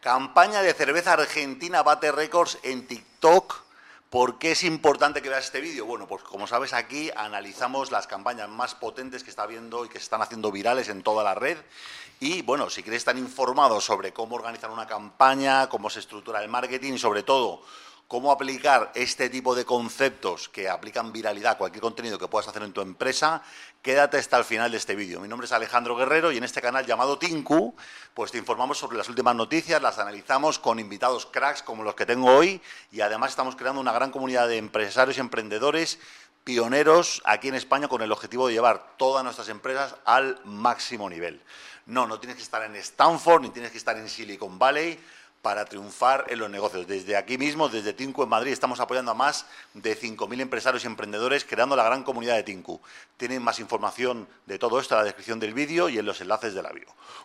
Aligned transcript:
Campaña 0.00 0.62
de 0.62 0.72
cerveza 0.72 1.12
argentina 1.12 1.82
bate 1.82 2.10
récords 2.10 2.58
en 2.62 2.86
TikTok. 2.86 3.54
¿Por 4.08 4.38
qué 4.38 4.52
es 4.52 4.64
importante 4.64 5.20
que 5.20 5.28
veas 5.28 5.44
este 5.44 5.60
vídeo? 5.60 5.84
Bueno, 5.84 6.08
pues 6.08 6.22
como 6.22 6.46
sabes 6.46 6.72
aquí 6.72 7.10
analizamos 7.14 7.90
las 7.90 8.06
campañas 8.06 8.48
más 8.48 8.74
potentes 8.74 9.22
que 9.22 9.28
está 9.28 9.44
viendo 9.44 9.84
y 9.84 9.90
que 9.90 9.98
se 9.98 10.04
están 10.04 10.22
haciendo 10.22 10.50
virales 10.50 10.88
en 10.88 11.02
toda 11.02 11.22
la 11.22 11.34
red. 11.34 11.58
Y 12.18 12.40
bueno, 12.40 12.70
si 12.70 12.82
quieres 12.82 13.02
estar 13.02 13.18
informado 13.18 13.78
sobre 13.82 14.14
cómo 14.14 14.36
organizar 14.36 14.70
una 14.70 14.86
campaña, 14.86 15.68
cómo 15.68 15.90
se 15.90 16.00
estructura 16.00 16.42
el 16.42 16.48
marketing 16.48 16.94
y 16.94 16.98
sobre 16.98 17.22
todo 17.22 17.62
cómo 18.10 18.32
aplicar 18.32 18.90
este 18.96 19.30
tipo 19.30 19.54
de 19.54 19.64
conceptos 19.64 20.48
que 20.48 20.68
aplican 20.68 21.12
viralidad 21.12 21.52
a 21.52 21.58
cualquier 21.58 21.80
contenido 21.80 22.18
que 22.18 22.26
puedas 22.26 22.48
hacer 22.48 22.64
en 22.64 22.72
tu 22.72 22.80
empresa, 22.80 23.40
quédate 23.82 24.18
hasta 24.18 24.36
el 24.36 24.42
final 24.44 24.72
de 24.72 24.78
este 24.78 24.96
vídeo. 24.96 25.20
Mi 25.20 25.28
nombre 25.28 25.44
es 25.46 25.52
Alejandro 25.52 25.94
Guerrero 25.94 26.32
y 26.32 26.36
en 26.36 26.42
este 26.42 26.60
canal 26.60 26.84
llamado 26.84 27.20
Tinku, 27.20 27.72
pues 28.12 28.32
te 28.32 28.38
informamos 28.38 28.78
sobre 28.78 28.98
las 28.98 29.08
últimas 29.08 29.36
noticias, 29.36 29.80
las 29.80 30.00
analizamos 30.00 30.58
con 30.58 30.80
invitados 30.80 31.26
cracks 31.26 31.62
como 31.62 31.84
los 31.84 31.94
que 31.94 32.04
tengo 32.04 32.34
hoy 32.34 32.60
y 32.90 33.00
además 33.00 33.30
estamos 33.30 33.54
creando 33.54 33.80
una 33.80 33.92
gran 33.92 34.10
comunidad 34.10 34.48
de 34.48 34.56
empresarios 34.56 35.16
y 35.16 35.20
emprendedores 35.20 36.00
pioneros 36.42 37.22
aquí 37.24 37.46
en 37.46 37.54
España 37.54 37.86
con 37.86 38.02
el 38.02 38.10
objetivo 38.10 38.48
de 38.48 38.54
llevar 38.54 38.96
todas 38.96 39.22
nuestras 39.22 39.48
empresas 39.50 39.94
al 40.04 40.40
máximo 40.44 41.08
nivel. 41.08 41.40
No, 41.86 42.08
no 42.08 42.18
tienes 42.18 42.38
que 42.38 42.42
estar 42.42 42.64
en 42.64 42.74
Stanford 42.74 43.42
ni 43.42 43.50
tienes 43.50 43.70
que 43.70 43.78
estar 43.78 43.96
en 43.96 44.08
Silicon 44.08 44.58
Valley 44.58 44.98
para 45.42 45.64
triunfar 45.66 46.26
en 46.28 46.38
los 46.38 46.50
negocios. 46.50 46.86
Desde 46.86 47.16
aquí 47.16 47.38
mismo, 47.38 47.68
desde 47.68 47.92
Tinku 47.92 48.22
en 48.22 48.28
Madrid, 48.28 48.52
estamos 48.52 48.80
apoyando 48.80 49.12
a 49.12 49.14
más 49.14 49.46
de 49.74 49.96
5.000 49.96 50.40
empresarios 50.40 50.84
y 50.84 50.86
emprendedores 50.86 51.44
creando 51.44 51.76
la 51.76 51.84
gran 51.84 52.02
comunidad 52.02 52.36
de 52.36 52.42
Tinku. 52.42 52.80
Tienen 53.16 53.42
más 53.42 53.60
información 53.60 54.28
de 54.46 54.58
todo 54.58 54.80
esto 54.80 54.94
en 54.94 55.00
la 55.00 55.04
descripción 55.04 55.38
del 55.38 55.54
vídeo 55.54 55.88
y 55.88 55.98
en 55.98 56.06
los 56.06 56.20
enlaces 56.20 56.54
de 56.54 56.62
la. 56.62 56.70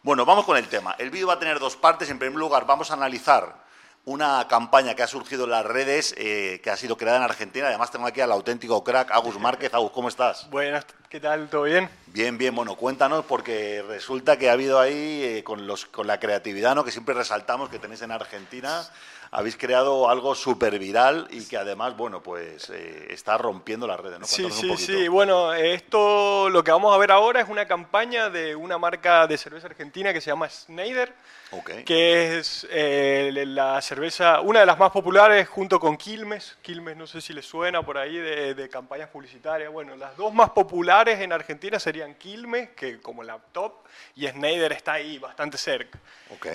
Bueno, 0.01 0.25
vamos 0.25 0.45
con 0.45 0.57
el 0.57 0.67
tema. 0.67 0.95
El 0.97 1.11
vídeo 1.11 1.27
va 1.27 1.33
a 1.33 1.39
tener 1.39 1.59
dos 1.59 1.75
partes. 1.75 2.09
En 2.09 2.19
primer 2.19 2.37
lugar, 2.37 2.65
vamos 2.65 2.89
a 2.91 2.95
analizar 2.95 3.64
una 4.05 4.47
campaña 4.47 4.93
que 4.93 5.01
ha 5.01 5.07
surgido 5.07 5.45
en 5.45 5.49
las 5.49 5.65
redes, 5.65 6.13
eh, 6.17 6.61
que 6.63 6.69
ha 6.69 6.77
sido 6.77 6.95
creada 6.95 7.17
en 7.17 7.23
Argentina. 7.23 7.67
Además, 7.67 7.91
tengo 7.91 8.05
aquí 8.05 8.21
al 8.21 8.31
auténtico 8.31 8.83
crack, 8.83 9.11
Agus 9.11 9.39
Márquez. 9.39 9.73
Agus, 9.73 9.91
¿cómo 9.91 10.09
estás? 10.09 10.47
Buenas, 10.51 10.85
¿qué 11.09 11.19
tal? 11.19 11.49
¿Todo 11.49 11.63
bien? 11.63 11.89
Bien, 12.07 12.37
bien. 12.37 12.55
Bueno, 12.55 12.75
cuéntanos, 12.75 13.25
porque 13.25 13.83
resulta 13.87 14.37
que 14.37 14.49
ha 14.49 14.53
habido 14.53 14.79
ahí, 14.79 15.23
eh, 15.23 15.43
con, 15.43 15.65
los, 15.65 15.87
con 15.87 16.05
la 16.05 16.19
creatividad 16.19 16.75
¿no? 16.75 16.85
que 16.85 16.91
siempre 16.91 17.15
resaltamos 17.15 17.69
que 17.69 17.79
tenéis 17.79 18.03
en 18.03 18.11
Argentina, 18.11 18.83
habéis 19.31 19.57
creado 19.57 20.07
algo 20.07 20.35
súper 20.35 20.77
viral 20.77 21.27
y 21.31 21.43
que 21.45 21.57
además, 21.57 21.97
bueno, 21.97 22.21
pues 22.21 22.69
eh, 22.69 23.07
está 23.09 23.39
rompiendo 23.39 23.87
las 23.87 23.99
redes. 23.99 24.19
¿no? 24.19 24.27
Sí, 24.27 24.43
Cuéntanos 24.43 24.79
sí, 24.79 24.85
sí. 24.85 25.07
Bueno, 25.07 25.51
esto 25.53 26.47
lo 26.49 26.63
que 26.63 26.71
vamos 26.71 26.93
a 26.93 26.97
ver 26.99 27.11
ahora 27.11 27.41
es 27.41 27.49
una 27.49 27.65
campaña 27.65 28.29
de 28.29 28.55
una 28.55 28.77
marca 28.77 29.25
de 29.25 29.37
cerveza 29.37 29.65
argentina 29.65 30.13
que 30.13 30.21
se 30.21 30.29
llama 30.29 30.47
Schneider, 30.47 31.13
Que 31.85 32.37
es 32.39 32.67
eh, 32.69 33.31
la 33.47 33.81
cerveza, 33.81 34.41
una 34.41 34.59
de 34.61 34.65
las 34.65 34.77
más 34.77 34.91
populares 34.91 35.47
junto 35.47 35.79
con 35.79 35.95
Quilmes. 35.95 36.57
Quilmes, 36.61 36.97
no 36.97 37.07
sé 37.07 37.21
si 37.21 37.31
les 37.33 37.45
suena 37.45 37.81
por 37.81 37.97
ahí 37.97 38.17
de, 38.17 38.53
de 38.55 38.69
campañas 38.69 39.09
publicitarias. 39.09 39.71
Bueno, 39.71 39.95
las 39.95 40.17
dos 40.17 40.33
más 40.33 40.49
populares 40.49 41.19
en 41.21 41.31
Argentina 41.31 41.79
serían 41.79 42.15
Quilmes, 42.15 42.69
que 42.71 42.99
como 42.99 43.23
la 43.23 43.37
top, 43.51 43.73
y 44.15 44.27
Schneider 44.27 44.71
está 44.73 44.93
ahí 44.93 45.17
bastante 45.17 45.57
cerca. 45.57 45.97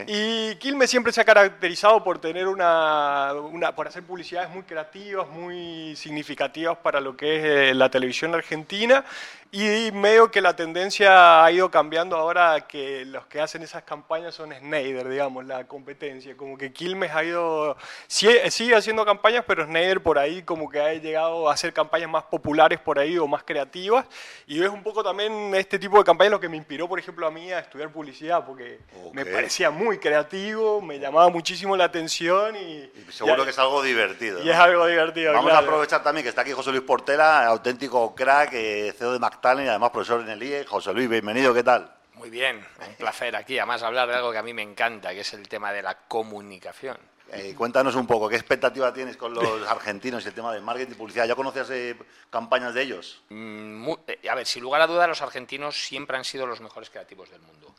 Y 0.06 0.56
Quilmes 0.56 0.90
siempre 0.90 1.12
se 1.12 1.20
ha 1.20 1.24
caracterizado 1.24 2.02
por 2.04 2.18
tener 2.20 2.46
una, 2.48 3.32
una- 3.32 3.74
por 3.74 3.86
hacer 3.88 4.02
publicidades 4.02 4.50
muy 4.50 4.64
creativas, 4.64 5.28
muy 5.28 5.94
significativas 5.96 6.76
para 6.78 7.00
lo 7.00 7.16
que 7.16 7.36
es 7.36 7.44
eh, 7.70 7.74
la 7.74 7.88
televisión 7.90 8.34
argentina. 8.34 9.04
Y 9.52 9.90
medio 9.90 10.30
que 10.30 10.40
la 10.40 10.54
tendencia 10.54 11.42
ha 11.44 11.50
ido 11.50 11.68
cambiando 11.72 12.16
ahora 12.16 12.60
que 12.68 13.04
los 13.04 13.26
que 13.26 13.40
hacen 13.40 13.62
esas 13.64 13.82
campañas 13.82 14.32
son 14.32 14.52
Schneider, 14.52 15.08
digamos, 15.08 15.44
la 15.44 15.66
competencia. 15.66 16.36
Como 16.36 16.56
que 16.56 16.72
Quilmes 16.72 17.10
ha 17.12 17.24
ido, 17.24 17.76
sigue, 18.06 18.48
sigue 18.52 18.76
haciendo 18.76 19.04
campañas, 19.04 19.42
pero 19.44 19.64
Schneider 19.64 20.00
por 20.04 20.20
ahí 20.20 20.42
como 20.44 20.70
que 20.70 20.80
ha 20.80 20.94
llegado 20.94 21.50
a 21.50 21.54
hacer 21.54 21.72
campañas 21.72 22.08
más 22.08 22.22
populares 22.22 22.78
por 22.78 23.00
ahí 23.00 23.18
o 23.18 23.26
más 23.26 23.42
creativas. 23.42 24.06
Y 24.46 24.62
es 24.62 24.68
un 24.70 24.84
poco 24.84 25.02
también 25.02 25.52
este 25.56 25.80
tipo 25.80 25.98
de 25.98 26.04
campañas 26.04 26.30
lo 26.30 26.38
que 26.38 26.48
me 26.48 26.56
inspiró, 26.56 26.88
por 26.88 27.00
ejemplo, 27.00 27.26
a 27.26 27.32
mí 27.32 27.50
a 27.50 27.58
estudiar 27.58 27.90
publicidad, 27.90 28.46
porque 28.46 28.78
me 29.12 29.22
Ok. 29.22 29.32
parecía 29.32 29.72
muy 29.72 29.98
creativo, 29.98 30.80
me 30.80 31.00
llamaba 31.00 31.28
muchísimo 31.28 31.76
la 31.76 31.86
atención 31.86 32.54
y, 32.54 32.60
Y 32.84 32.92
seguro 33.10 33.42
y- 33.42 33.44
que 33.46 33.50
es 33.50 33.58
algo 33.58 33.82
divertido. 33.82 34.42
y 34.42 34.44
¿no? 34.44 34.52
es 34.52 34.56
algo 34.58 34.86
divertido. 34.86 35.32
Vamos 35.32 35.48
a 35.50 35.54
claro. 35.54 35.66
aprovechar 35.66 36.04
también 36.04 36.22
que 36.22 36.28
está 36.28 36.42
aquí 36.42 36.52
José 36.52 36.70
Luis 36.70 36.82
Portela, 36.84 37.46
auténtico 37.46 38.14
crack, 38.14 38.50
eh, 38.52 38.94
CEO 38.96 39.12
de 39.14 39.18
Mactalent 39.18 39.39
y 39.42 39.68
además 39.68 39.90
profesor 39.90 40.20
en 40.20 40.28
el 40.28 40.42
IE. 40.42 40.66
José 40.66 40.92
Luis, 40.92 41.08
bienvenido, 41.08 41.54
¿qué 41.54 41.62
tal? 41.62 41.90
Muy 42.14 42.28
bien, 42.28 42.62
un 42.86 42.94
placer 42.96 43.34
aquí. 43.34 43.58
Además, 43.58 43.82
hablar 43.82 44.06
de 44.08 44.16
algo 44.16 44.30
que 44.32 44.38
a 44.38 44.42
mí 44.42 44.52
me 44.52 44.62
encanta, 44.62 45.10
que 45.10 45.20
es 45.20 45.32
el 45.32 45.48
tema 45.48 45.72
de 45.72 45.80
la 45.80 45.96
comunicación. 45.96 46.98
Eh, 47.32 47.54
cuéntanos 47.56 47.94
un 47.94 48.06
poco, 48.06 48.28
¿qué 48.28 48.36
expectativa 48.36 48.92
tienes 48.92 49.16
con 49.16 49.32
los 49.32 49.66
argentinos 49.68 50.24
y 50.24 50.28
el 50.28 50.34
tema 50.34 50.52
del 50.52 50.62
marketing 50.62 50.92
y 50.92 50.94
publicidad? 50.94 51.26
¿Ya 51.26 51.34
conocías 51.34 51.70
eh, 51.70 51.96
campañas 52.28 52.74
de 52.74 52.82
ellos? 52.82 53.22
Mm, 53.30 53.90
eh, 54.06 54.28
a 54.28 54.34
ver, 54.34 54.46
sin 54.46 54.62
lugar 54.62 54.82
a 54.82 54.86
duda, 54.86 55.06
los 55.06 55.22
argentinos 55.22 55.82
siempre 55.82 56.18
han 56.18 56.24
sido 56.24 56.46
los 56.46 56.60
mejores 56.60 56.90
creativos 56.90 57.30
del 57.30 57.40
mundo. 57.40 57.74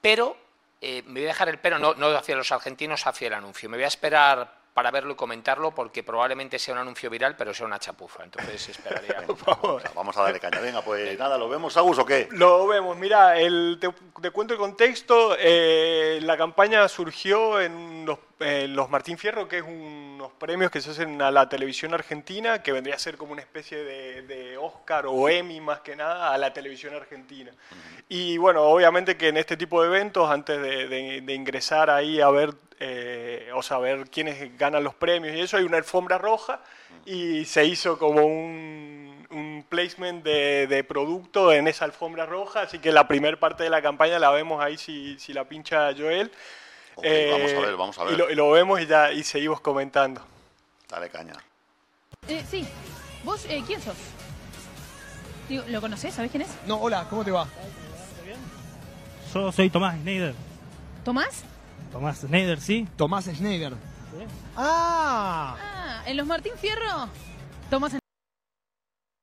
Pero, 0.00 0.36
me 0.80 1.02
voy 1.02 1.24
a 1.24 1.28
dejar 1.28 1.48
el 1.48 1.58
pero, 1.58 1.78
no, 1.78 1.94
no 1.94 2.08
hacia 2.08 2.34
los 2.34 2.50
argentinos, 2.50 3.06
hacia 3.06 3.28
el 3.28 3.34
anuncio. 3.34 3.68
Me 3.68 3.76
voy 3.76 3.84
a 3.84 3.88
esperar 3.88 4.55
para 4.76 4.90
verlo 4.90 5.14
y 5.14 5.16
comentarlo, 5.16 5.70
porque 5.74 6.02
probablemente 6.02 6.58
sea 6.58 6.74
un 6.74 6.80
anuncio 6.80 7.08
viral, 7.08 7.34
pero 7.34 7.54
sea 7.54 7.64
una 7.64 7.78
chapuza. 7.78 8.22
Entonces, 8.24 8.68
esperaría. 8.68 9.24
Vamos 9.94 10.14
a 10.18 10.22
darle 10.22 10.38
caña. 10.38 10.60
Venga, 10.60 10.82
pues 10.82 11.18
nada, 11.18 11.38
¿lo 11.38 11.48
vemos, 11.48 11.74
Agus, 11.78 11.98
o 11.98 12.04
qué? 12.04 12.28
Lo 12.32 12.66
vemos, 12.66 12.94
mira, 12.94 13.38
el, 13.40 13.78
te, 13.80 13.88
te 14.20 14.30
cuento 14.30 14.52
el 14.52 14.60
contexto. 14.60 15.34
eh, 15.38 16.18
la 16.20 16.36
campaña 16.36 16.86
surgió 16.88 17.58
en 17.58 18.04
los, 18.04 18.18
en 18.38 18.76
los 18.76 18.90
Martín 18.90 19.16
Fierro, 19.16 19.48
que 19.48 19.56
es 19.58 19.64
unos 19.66 20.30
premios 20.32 20.70
que 20.70 20.82
se 20.82 20.90
hacen 20.90 21.22
a 21.22 21.30
la 21.30 21.48
televisión 21.48 21.94
argentina, 21.94 22.62
que 22.62 22.72
vendría 22.72 22.96
a 22.96 22.98
ser 22.98 23.16
como 23.16 23.32
una 23.32 23.40
especie 23.40 23.78
de, 23.82 24.22
de 24.26 24.58
Oscar 24.58 25.06
o 25.06 25.26
Emmy 25.30 25.58
más 25.58 25.80
que 25.80 25.96
nada 25.96 26.34
a 26.34 26.36
la 26.36 26.52
televisión 26.52 26.94
argentina. 26.94 27.50
Y 28.10 28.36
bueno, 28.36 28.62
obviamente 28.64 29.16
que 29.16 29.28
en 29.28 29.38
este 29.38 29.56
tipo 29.56 29.80
de 29.80 29.88
eventos, 29.88 30.30
antes 30.30 30.60
de, 30.60 30.86
de- 30.86 31.20
de 31.22 31.32
ingresar 31.34 31.88
ahí 31.88 32.20
a 32.20 32.28
ver, 32.28 32.50
eh, 32.80 33.50
o 33.54 33.80
ver 33.80 34.08
quiénes 34.10 34.56
ganan 34.58 34.84
los 34.84 34.94
premios 34.94 35.36
y 35.36 35.40
eso, 35.40 35.56
hay 35.56 35.64
una 35.64 35.78
alfombra 35.78 36.18
roja 36.18 36.60
y 37.04 37.44
se 37.44 37.64
hizo 37.64 37.98
como 37.98 38.24
un, 38.24 39.26
un 39.30 39.64
placement 39.68 40.24
de, 40.24 40.66
de 40.66 40.84
producto 40.84 41.52
en 41.52 41.68
esa 41.68 41.84
alfombra 41.84 42.26
roja, 42.26 42.62
así 42.62 42.78
que 42.78 42.92
la 42.92 43.06
primera 43.08 43.38
parte 43.38 43.64
de 43.64 43.70
la 43.70 43.82
campaña 43.82 44.18
la 44.18 44.30
vemos 44.30 44.62
ahí 44.62 44.76
si, 44.76 45.18
si 45.18 45.32
la 45.32 45.44
pincha 45.44 45.92
Joel. 45.96 46.30
Ok, 46.96 47.04
vamos 47.30 47.52
a 47.52 47.60
ver, 47.60 47.76
vamos 47.76 47.98
a 47.98 48.04
ver. 48.04 48.14
Y 48.14 48.16
lo, 48.16 48.30
y 48.30 48.34
lo 48.34 48.50
vemos 48.50 48.80
y 48.80 48.86
ya 48.86 49.12
y 49.12 49.22
seguimos 49.22 49.60
comentando. 49.60 50.22
Dale 50.88 51.10
caña. 51.10 51.34
Eh, 52.28 52.44
sí. 52.48 52.66
¿Vos 53.22 53.44
eh, 53.48 53.62
quién 53.66 53.80
sos? 53.82 53.96
Digo, 55.48 55.64
¿Lo 55.68 55.80
conocés? 55.80 56.14
¿Sabés 56.14 56.30
quién 56.30 56.42
es? 56.42 56.48
No, 56.66 56.76
hola, 56.76 57.06
¿cómo 57.10 57.24
te 57.24 57.30
va? 57.30 57.46
Yo 59.34 59.52
soy 59.52 59.68
Tomás 59.68 59.96
Schneider. 59.96 60.34
¿Tomás? 61.04 61.44
Tomás 61.96 62.18
Schneider, 62.20 62.60
¿sí? 62.60 62.86
Tomás 62.94 63.24
Schneider. 63.24 63.72
Ah, 64.54 65.56
Ah, 65.58 66.02
en 66.04 66.18
los 66.18 66.26
Martín 66.26 66.52
Fierro. 66.60 67.08
Tomás 67.70 67.94
en- 67.94 68.00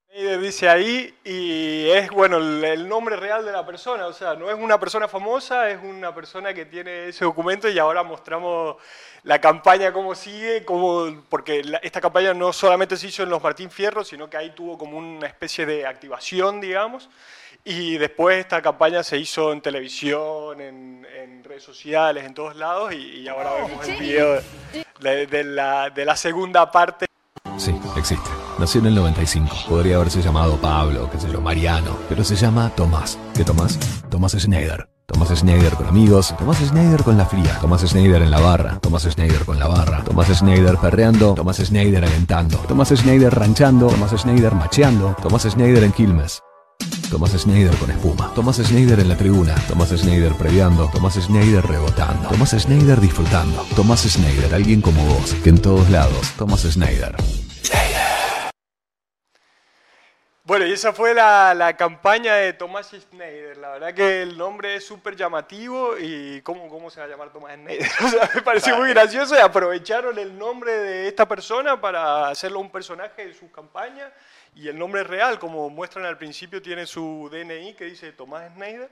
Schneider 0.10 0.40
dice 0.42 0.68
ahí 0.68 1.14
y 1.24 1.88
es 1.92 2.10
bueno 2.10 2.38
el, 2.38 2.64
el 2.64 2.90
nombre 2.90 3.16
real 3.16 3.46
de 3.46 3.52
la 3.52 3.64
persona, 3.64 4.08
o 4.08 4.14
sea, 4.14 4.34
no 4.34 4.50
es 4.50 4.58
una 4.58 4.80
persona 4.80 5.08
famosa, 5.08 5.70
es 5.70 5.80
una 5.84 6.16
persona 6.16 6.52
que 6.52 6.66
tiene 6.66 7.10
ese 7.10 7.26
documento 7.26 7.70
y 7.70 7.78
ahora 7.78 8.02
mostramos 8.02 8.78
la 9.22 9.40
campaña 9.40 9.94
cómo 9.94 10.16
sigue, 10.16 10.66
cómo, 10.66 11.24
porque 11.30 11.64
la- 11.64 11.78
esta 11.78 12.02
campaña 12.02 12.34
no 12.34 12.52
solamente 12.52 12.98
se 12.98 13.06
hizo 13.06 13.22
en 13.22 13.30
los 13.30 13.44
Martín 13.44 13.70
Fierro, 13.70 14.04
sino 14.04 14.28
que 14.32 14.38
ahí 14.38 14.50
tuvo 14.56 14.80
como 14.80 14.98
una 14.98 15.28
especie 15.28 15.68
de 15.68 15.86
activación, 15.86 16.60
digamos, 16.60 17.08
y 17.66 17.97
después 17.97 18.40
esta 18.40 18.62
campaña 18.62 19.03
se 19.03 19.18
hizo 19.18 19.53
en 19.53 19.62
televisión, 19.62 20.59
en, 20.59 21.06
en 21.22 21.44
redes 21.44 21.63
sociales, 21.63 22.25
en 22.25 22.34
todos 22.34 22.56
lados 22.56 22.94
y, 22.94 23.22
y 23.22 23.28
ahora 23.28 23.53
vemos 23.53 23.88
el 23.88 24.00
video 24.00 24.40
de, 25.00 25.27
de 25.27 25.44
la, 25.44 25.89
de 25.89 26.06
la 26.06 26.15
segunda 26.15 26.69
parte. 26.71 27.06
Sí, 27.57 27.74
existe. 27.95 28.30
Nació 28.60 28.81
en 28.81 28.88
el 28.88 28.95
95. 28.95 29.56
Podría 29.69 29.95
haberse 29.95 30.21
llamado 30.21 30.57
Pablo, 30.57 31.10
qué 31.12 31.19
sé 31.19 31.31
yo, 31.31 31.42
Mariano, 31.42 31.98
pero 32.10 32.24
se 32.24 32.36
llama 32.36 32.71
Tomás. 32.75 33.18
¿Qué 33.36 33.44
Tomás? 33.44 33.80
Tomás 34.09 34.33
Schneider. 34.33 34.89
Tomás 35.06 35.30
Schneider 35.30 35.74
con 35.74 35.86
amigos, 35.86 36.33
Tomás 36.38 36.57
Schneider 36.57 37.04
con 37.04 37.18
la 37.18 37.25
fría, 37.25 37.59
Tomás 37.59 37.81
Schneider 37.81 38.21
en 38.21 38.31
la 38.31 38.39
barra, 38.39 38.80
Tomás 38.80 39.04
Schneider 39.04 39.44
con 39.45 39.59
la 39.59 39.68
barra, 39.68 40.04
Tomás 40.04 40.27
Schneider 40.30 40.77
perreando, 40.77 41.33
Tomás 41.36 41.57
Schneider 41.57 42.06
alentando, 42.06 42.57
Tomás 42.59 42.89
Schneider 42.89 43.33
ranchando, 43.33 43.88
Tomás 43.88 44.12
Schneider 44.12 44.56
macheando, 44.56 45.16
Tomás 45.21 45.44
Schneider 45.44 45.83
en 45.83 45.92
Quilmes. 45.92 46.42
Tomás 47.13 47.31
Schneider 47.33 47.77
con 47.77 47.92
espuma, 47.92 48.33
Tomás 48.33 48.57
Schneider 48.57 49.00
en 49.00 49.07
la 49.07 49.15
tribuna, 49.15 49.54
Tomás 49.68 49.89
Schneider 49.89 50.33
previando, 50.33 50.89
Tomás 50.92 51.13
Schneider 51.13 51.63
rebotando, 51.63 52.27
Tomás 52.27 52.56
Schneider 52.57 53.00
disfrutando, 53.00 53.63
Tomás 53.75 54.01
Schneider, 54.01 54.51
alguien 54.51 54.81
como 54.81 55.06
vos, 55.06 55.36
que 55.44 55.50
en 55.50 55.62
todos 55.62 55.92
lados, 55.92 56.33
Tomás 56.39 56.63
Schneider. 56.63 57.15
Bueno, 60.44 60.65
y 60.65 60.71
esa 60.71 60.92
fue 60.92 61.13
la, 61.13 61.54
la 61.54 61.77
campaña 61.77 62.33
de 62.33 62.51
Tomás 62.54 62.89
Schneider. 62.89 63.57
La 63.57 63.69
verdad 63.69 63.94
que 63.94 64.24
el 64.24 64.36
nombre 64.36 64.75
es 64.75 64.86
súper 64.86 65.16
llamativo 65.16 65.98
y 66.00 66.42
¿cómo, 66.42 66.68
¿cómo 66.68 66.89
se 66.89 67.00
va 67.00 67.06
a 67.06 67.09
llamar 67.09 67.31
Tomás 67.31 67.54
Schneider? 67.54 67.88
O 68.04 68.07
sea, 68.09 68.30
me 68.33 68.42
pareció 68.42 68.75
muy 68.75 68.89
gracioso 68.89 69.36
y 69.36 69.39
aprovecharon 69.39 70.18
el 70.18 70.36
nombre 70.36 70.71
de 70.71 71.07
esta 71.07 71.27
persona 71.27 71.80
para 71.80 72.30
hacerlo 72.30 72.59
un 72.59 72.71
personaje 72.71 73.27
de 73.27 73.33
su 73.36 73.51
campaña 73.51 74.12
y 74.56 74.68
el 74.68 74.78
nombre 74.78 75.04
real, 75.04 75.40
como 75.40 75.70
muestran 75.70 76.06
al 76.06 76.18
principio, 76.18 76.62
tiene 76.62 76.86
su 76.86 77.30
DNI 77.32 77.74
que 77.74 77.86
dice 77.86 78.12
Tomás 78.12 78.52
Schneider 78.54 78.90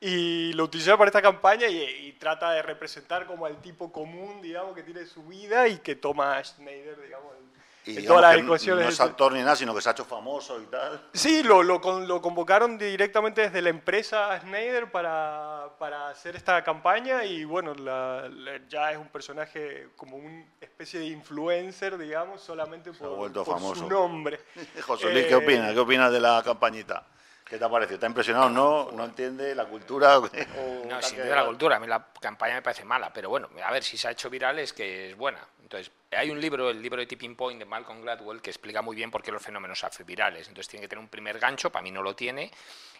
y 0.00 0.52
lo 0.52 0.64
utilizaron 0.64 0.98
para 0.98 1.08
esta 1.08 1.22
campaña 1.22 1.68
y, 1.68 2.12
trata 2.18 2.50
de 2.52 2.62
representar 2.62 3.26
como 3.26 3.46
al 3.46 3.60
tipo 3.60 3.92
común, 3.92 4.42
digamos, 4.42 4.74
que 4.74 4.82
tiene 4.82 5.06
su 5.06 5.24
vida 5.26 5.68
y 5.68 5.78
que 5.78 5.94
toma 5.94 6.42
Schneider, 6.42 7.00
digamos, 7.02 7.32
en, 7.38 7.45
Y 7.86 7.98
en 7.98 8.06
todas 8.06 8.22
las 8.22 8.42
ecuaciones. 8.42 8.84
no 8.84 8.90
es 8.90 9.00
actor 9.00 9.32
ni 9.32 9.40
nada, 9.40 9.54
sino 9.54 9.74
que 9.74 9.80
se 9.80 9.88
ha 9.88 9.92
hecho 9.92 10.04
famoso 10.04 10.60
y 10.60 10.66
tal. 10.66 11.08
Sí, 11.12 11.42
lo, 11.44 11.62
lo, 11.62 11.78
lo 12.00 12.20
convocaron 12.20 12.76
directamente 12.76 13.42
desde 13.42 13.62
la 13.62 13.70
empresa 13.70 14.38
Schneider 14.40 14.90
para, 14.90 15.68
para 15.78 16.08
hacer 16.08 16.34
esta 16.34 16.62
campaña 16.64 17.24
y 17.24 17.44
bueno, 17.44 17.74
la- 17.74 18.28
la- 18.28 18.60
ya 18.68 18.90
es 18.90 18.98
un 18.98 19.08
personaje 19.08 19.88
como 19.96 20.16
una 20.16 20.44
especie 20.60 20.98
de 21.00 21.06
influencer, 21.06 21.96
digamos, 21.96 22.40
solamente 22.40 22.90
ha 22.90 22.92
por, 22.92 23.16
vuelto 23.16 23.44
por 23.44 23.54
famoso. 23.54 23.82
su 23.82 23.88
nombre. 23.88 24.40
José 24.86 25.10
Luis, 25.10 25.26
¿qué 25.26 25.32
Eh, 25.34 25.36
opinas? 25.36 25.72
¿Qué 25.72 25.78
opinas 25.80 26.10
de 26.12 26.20
la 26.20 26.42
campañita? 26.44 27.04
¿Qué 27.48 27.58
te 27.58 27.64
ha 27.64 27.68
parecido? 27.68 28.00
¿Te 28.00 28.06
ha 28.06 28.08
impresionado? 28.08 28.50
¿No? 28.50 28.90
¿No 28.90 29.04
entiende 29.04 29.54
la 29.54 29.66
cultura? 29.66 30.18
¿O 30.18 30.22
qué? 30.28 30.42
¿O 30.58 30.86
No, 30.88 31.00
sin 31.00 31.18
duda 31.18 31.26
quedado? 31.26 31.42
la 31.42 31.46
cultura. 31.46 31.76
A 31.76 31.78
mí 31.78 31.86
la 31.86 32.04
campaña 32.20 32.54
me 32.56 32.62
parece 32.62 32.84
mala, 32.84 33.12
pero 33.12 33.28
bueno, 33.28 33.48
a 33.64 33.70
ver, 33.70 33.84
si 33.84 33.96
se 33.96 34.08
ha 34.08 34.10
hecho 34.10 34.28
viral 34.28 34.58
es 34.58 34.72
que 34.72 35.10
es 35.10 35.16
buena. 35.16 35.38
Entonces, 35.62 35.92
hay 36.12 36.30
un 36.30 36.40
libro, 36.40 36.70
el 36.70 36.80
libro 36.80 37.00
de 37.00 37.06
Tipping 37.06 37.34
Point 37.36 37.58
de 37.58 37.64
Malcolm 37.64 38.00
Gladwell, 38.02 38.40
que 38.40 38.50
explica 38.50 38.80
muy 38.82 38.94
bien 38.94 39.10
por 39.10 39.22
qué 39.22 39.32
los 39.32 39.42
fenómenos 39.42 39.80
se 39.80 39.86
hacen 39.86 40.06
virales. 40.06 40.48
Entonces, 40.48 40.68
tiene 40.68 40.82
que 40.84 40.88
tener 40.88 41.02
un 41.02 41.08
primer 41.08 41.38
gancho, 41.38 41.70
para 41.70 41.82
mí 41.82 41.90
no 41.90 42.02
lo 42.02 42.14
tiene, 42.14 42.50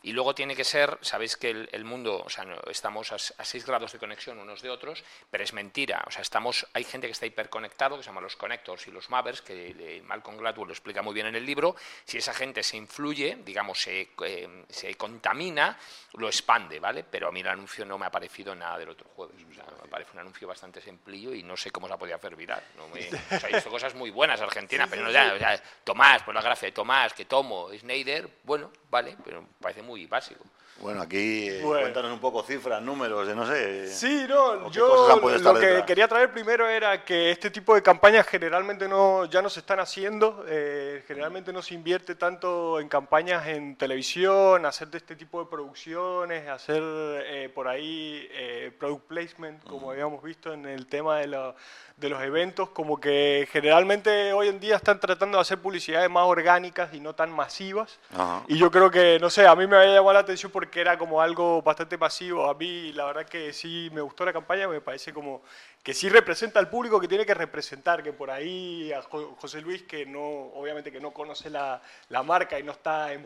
y 0.03 0.12
luego 0.12 0.35
tiene 0.35 0.55
que 0.55 0.64
ser, 0.64 0.99
sabéis 1.00 1.37
que 1.37 1.50
el, 1.50 1.85
mundo, 1.85 2.23
o 2.25 2.29
sea, 2.29 2.44
estamos 2.70 3.12
a, 3.12 3.17
s- 3.17 3.32
a 3.38 3.44
6 3.44 3.64
grados 3.64 3.93
de 3.93 3.99
conexión 3.99 4.38
unos 4.38 4.61
de 4.61 4.70
otros, 4.70 5.05
pero 5.31 5.43
es 5.44 5.53
mentira. 5.53 6.03
O 6.06 6.11
sea, 6.11 6.23
estamos, 6.23 6.67
hay 6.75 6.85
gente 6.85 7.06
que 7.06 7.12
está 7.12 7.26
hiperconectado, 7.26 7.97
que 7.97 8.03
se 8.03 8.08
llaman 8.11 8.25
los 8.25 8.37
connectors 8.37 8.87
y 8.88 8.91
los 8.91 9.08
mappers, 9.08 9.41
que 9.43 10.03
Malcolm 10.05 10.37
Gladwell 10.38 10.67
lo 10.69 10.73
explica 10.73 11.00
muy 11.03 11.14
bien 11.14 11.26
en 11.29 11.37
el 11.37 11.47
libro. 11.47 11.76
Si 12.05 12.19
esa 12.19 12.35
gente 12.35 12.62
se 12.62 12.76
influye, 12.76 13.38
digamos, 13.44 13.81
se, 13.81 14.11
eh, 14.25 14.64
se 14.69 14.94
contamina, 14.97 15.79
lo 16.14 16.26
expande, 16.29 16.79
¿vale? 16.81 17.05
Pero 17.05 17.29
a 17.29 17.32
mí 17.32 17.41
el 17.41 17.49
anuncio 17.49 17.85
no 17.85 17.99
me 17.99 18.06
ha 18.06 18.11
parecido 18.11 18.55
nada 18.55 18.79
del 18.79 18.91
otro 18.91 19.08
jueves. 19.14 19.37
O 19.50 19.55
sea, 19.55 19.64
me 19.82 19.88
parece 19.88 20.11
un 20.12 20.19
anuncio 20.20 20.47
bastante 20.47 20.81
semplillo 20.81 21.32
y 21.35 21.43
no 21.43 21.56
sé 21.56 21.70
cómo 21.70 21.87
se 21.88 21.94
ha 21.94 21.97
podido 21.97 22.17
hacer 22.17 22.37
viral. 22.37 22.62
No 22.76 22.88
o 23.31 23.40
sea, 23.40 23.58
hizo 23.58 23.70
cosas 23.70 23.94
muy 23.94 24.10
buenas 24.10 24.40
Argentina, 24.40 24.87
pero 24.88 25.02
no 25.02 25.10
ya, 25.10 25.32
o 25.34 25.38
sea, 25.38 25.60
Tomás, 25.84 26.22
pues 26.22 26.34
la 26.34 26.43
gracia 26.43 26.66
de 26.66 26.72
Tomás, 26.72 27.12
que 27.12 27.25
tomo, 27.25 27.70
Schneider, 27.72 28.28
bueno, 28.44 28.72
vale, 28.90 29.16
pero 29.25 29.46
parece 29.60 29.82
muy 29.82 30.06
básico. 30.06 30.44
Bueno, 30.81 31.00
aquí 31.00 31.49
eh, 31.49 31.61
Bueno. 31.64 31.81
cuéntanos 31.81 32.12
un 32.12 32.19
poco 32.20 32.43
cifras, 32.43 32.82
números, 32.82 33.26
de 33.26 33.34
no 33.34 33.46
sé. 33.46 33.88
Sí, 33.88 34.26
no, 34.28 34.67
¿O 34.67 34.70
qué 34.70 34.76
yo 34.76 35.19
lo 35.19 35.55
que 35.55 35.67
detrás? 35.67 35.82
quería 35.87 36.06
traer 36.06 36.31
primero 36.32 36.69
era 36.69 37.02
que 37.02 37.31
este 37.31 37.50
tipo 37.50 37.75
de 37.75 37.82
campañas 37.82 38.26
generalmente 38.26 38.87
no, 38.87 39.25
ya 39.25 39.40
no 39.40 39.49
se 39.49 39.61
están 39.61 39.81
haciendo, 39.81 40.44
eh, 40.46 41.02
generalmente 41.08 41.50
no 41.52 41.62
se 41.62 41.73
invierte 41.75 42.14
tanto 42.14 42.78
en 42.78 42.88
campañas 42.90 43.46
en 43.46 43.76
televisión, 43.76 44.67
hacer 44.67 44.88
de 44.88 44.99
este 44.99 45.17
tipo 45.17 45.40
de 45.43 45.49
producciones, 45.50 46.46
hacer 46.49 46.82
eh, 46.82 47.50
por 47.55 47.69
ahí 47.69 48.29
eh, 48.32 48.70
product 48.79 49.06
placement, 49.06 49.64
como 49.64 49.90
habíamos 49.93 50.22
visto 50.22 50.52
en 50.52 50.67
el 50.67 50.87
tema 50.87 51.19
de, 51.20 51.29
la- 51.29 51.55
de 51.96 52.11
los 52.11 52.22
eventos, 52.22 52.69
como 52.69 53.00
que 53.00 53.49
generalmente 53.50 54.34
hoy 54.34 54.49
en 54.49 54.61
día 54.61 54.76
están 54.76 55.00
tratando 55.00 55.38
de 55.38 55.43
hacer 55.43 55.58
publicidades 55.58 56.11
más 56.11 56.25
orgánicas 56.26 56.93
y 56.93 57.00
no 57.00 57.14
tan 57.14 57.31
masivas. 57.32 57.99
Ajá. 58.12 58.43
Y 58.49 58.58
yo 58.58 58.70
creo 58.70 58.90
que, 58.90 59.19
no 59.19 59.31
sé, 59.31 59.46
a 59.46 59.56
mí 59.56 59.67
me 59.67 59.76
había 59.79 59.94
llamado 59.94 60.12
la 60.12 60.19
atención 60.20 60.52
porque 60.52 60.65
era 60.74 60.98
como 60.98 61.20
algo 61.20 61.62
bastante 61.62 61.96
masivo. 61.98 62.48
A 62.48 62.54
mí, 62.54 62.92
la 62.92 63.04
verdad 63.06 63.26
que 63.26 63.52
sí 63.52 63.88
me 63.92 64.00
gustó 64.00 64.24
la 64.24 64.32
campaña, 64.32 64.68
me 64.68 64.80
parece 64.80 65.12
como 65.12 65.42
que 65.82 65.94
sí 65.94 66.08
representa 66.08 66.58
al 66.58 66.68
público 66.68 66.98
que 67.00 67.06
tiene 67.06 67.24
que 67.24 67.32
representar, 67.34 68.02
que 68.02 68.12
por 68.12 68.28
ahí 68.30 68.92
a 68.92 69.02
Jo- 69.02 69.36
José 69.40 69.60
Luis, 69.60 69.84
que 69.84 70.04
no, 70.04 70.20
obviamente 70.20 70.90
que 70.90 71.00
no 71.00 71.12
conoce 71.12 71.48
la, 71.48 71.80
la 72.08 72.22
marca 72.24 72.58
y 72.58 72.64
no 72.64 72.72
está 72.72 73.12
el 73.12 73.22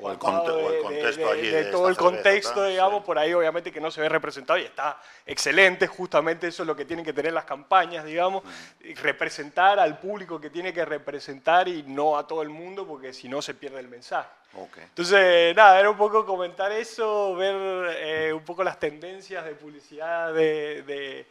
de- 0.57 0.63
de, 0.91 1.13
de- 1.17 1.51
de 1.51 1.65
todo 1.71 1.89
el 1.89 1.95
cerveza, 1.95 2.11
contexto, 2.17 2.61
tal, 2.61 2.71
digamos, 2.71 3.01
sí. 3.01 3.07
por 3.07 3.19
ahí 3.19 3.33
obviamente 3.33 3.73
que 3.73 3.81
no 3.81 3.91
se 3.91 4.03
ve 4.03 4.11
representado 4.11 4.59
y 4.59 4.65
está 4.65 5.01
excelente, 5.25 5.87
justamente 5.87 6.49
eso 6.49 6.63
es 6.63 6.67
lo 6.67 6.77
que 6.77 6.85
tienen 6.85 7.05
que 7.05 7.15
tener 7.15 7.33
las 7.33 7.47
campañas, 7.47 8.05
digamos, 8.05 8.43
y 8.81 8.93
representar 8.95 9.79
al 9.79 9.99
público 9.99 10.39
que 10.39 10.51
tiene 10.51 10.75
que 10.75 10.85
representar 10.85 11.67
y 11.67 11.83
no 11.85 12.19
a 12.19 12.27
todo 12.27 12.43
el 12.43 12.51
mundo, 12.51 12.87
porque 12.87 13.15
si 13.15 13.27
no 13.29 13.41
se 13.41 13.55
pierde 13.55 13.81
el 13.81 13.89
mensaje. 13.89 14.29
Ok. 14.55 14.79
Entonces, 14.79 15.55
nada, 15.55 15.79
era 15.79 15.89
un 15.91 15.97
poco 15.97 16.27
comentar 16.27 16.73
eso, 16.73 17.35
ver 17.37 17.55
eh, 17.99 18.33
un 18.33 18.45
poco 18.45 18.65
las 18.65 18.79
tendencias 18.81 19.45
de 19.45 19.53
publicidad 19.55 20.33
de, 20.35 20.83
de- 20.83 21.27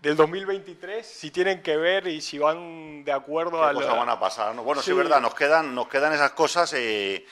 del 0.00 0.16
2023, 0.16 1.06
si 1.06 1.30
tienen 1.30 1.62
que 1.62 1.76
ver 1.76 2.06
y 2.08 2.20
si 2.20 2.38
van 2.38 3.04
de 3.04 3.12
acuerdo 3.12 3.60
¿Qué 3.60 3.64
a 3.66 3.72
lo- 3.72 3.80
cosas 3.80 3.96
van 3.96 4.08
a 4.10 4.18
pasar? 4.20 4.54
no? 4.54 4.62
Bueno, 4.64 4.82
sí, 4.82 4.86
Sí. 4.86 4.90
es 4.90 4.96
verdad, 4.98 5.20
nos 5.20 5.34
quedan, 5.34 5.74
nos 5.74 5.88
quedan 5.88 6.12
esas 6.12 6.32
cosas. 6.32 6.72
eh, 6.74 7.24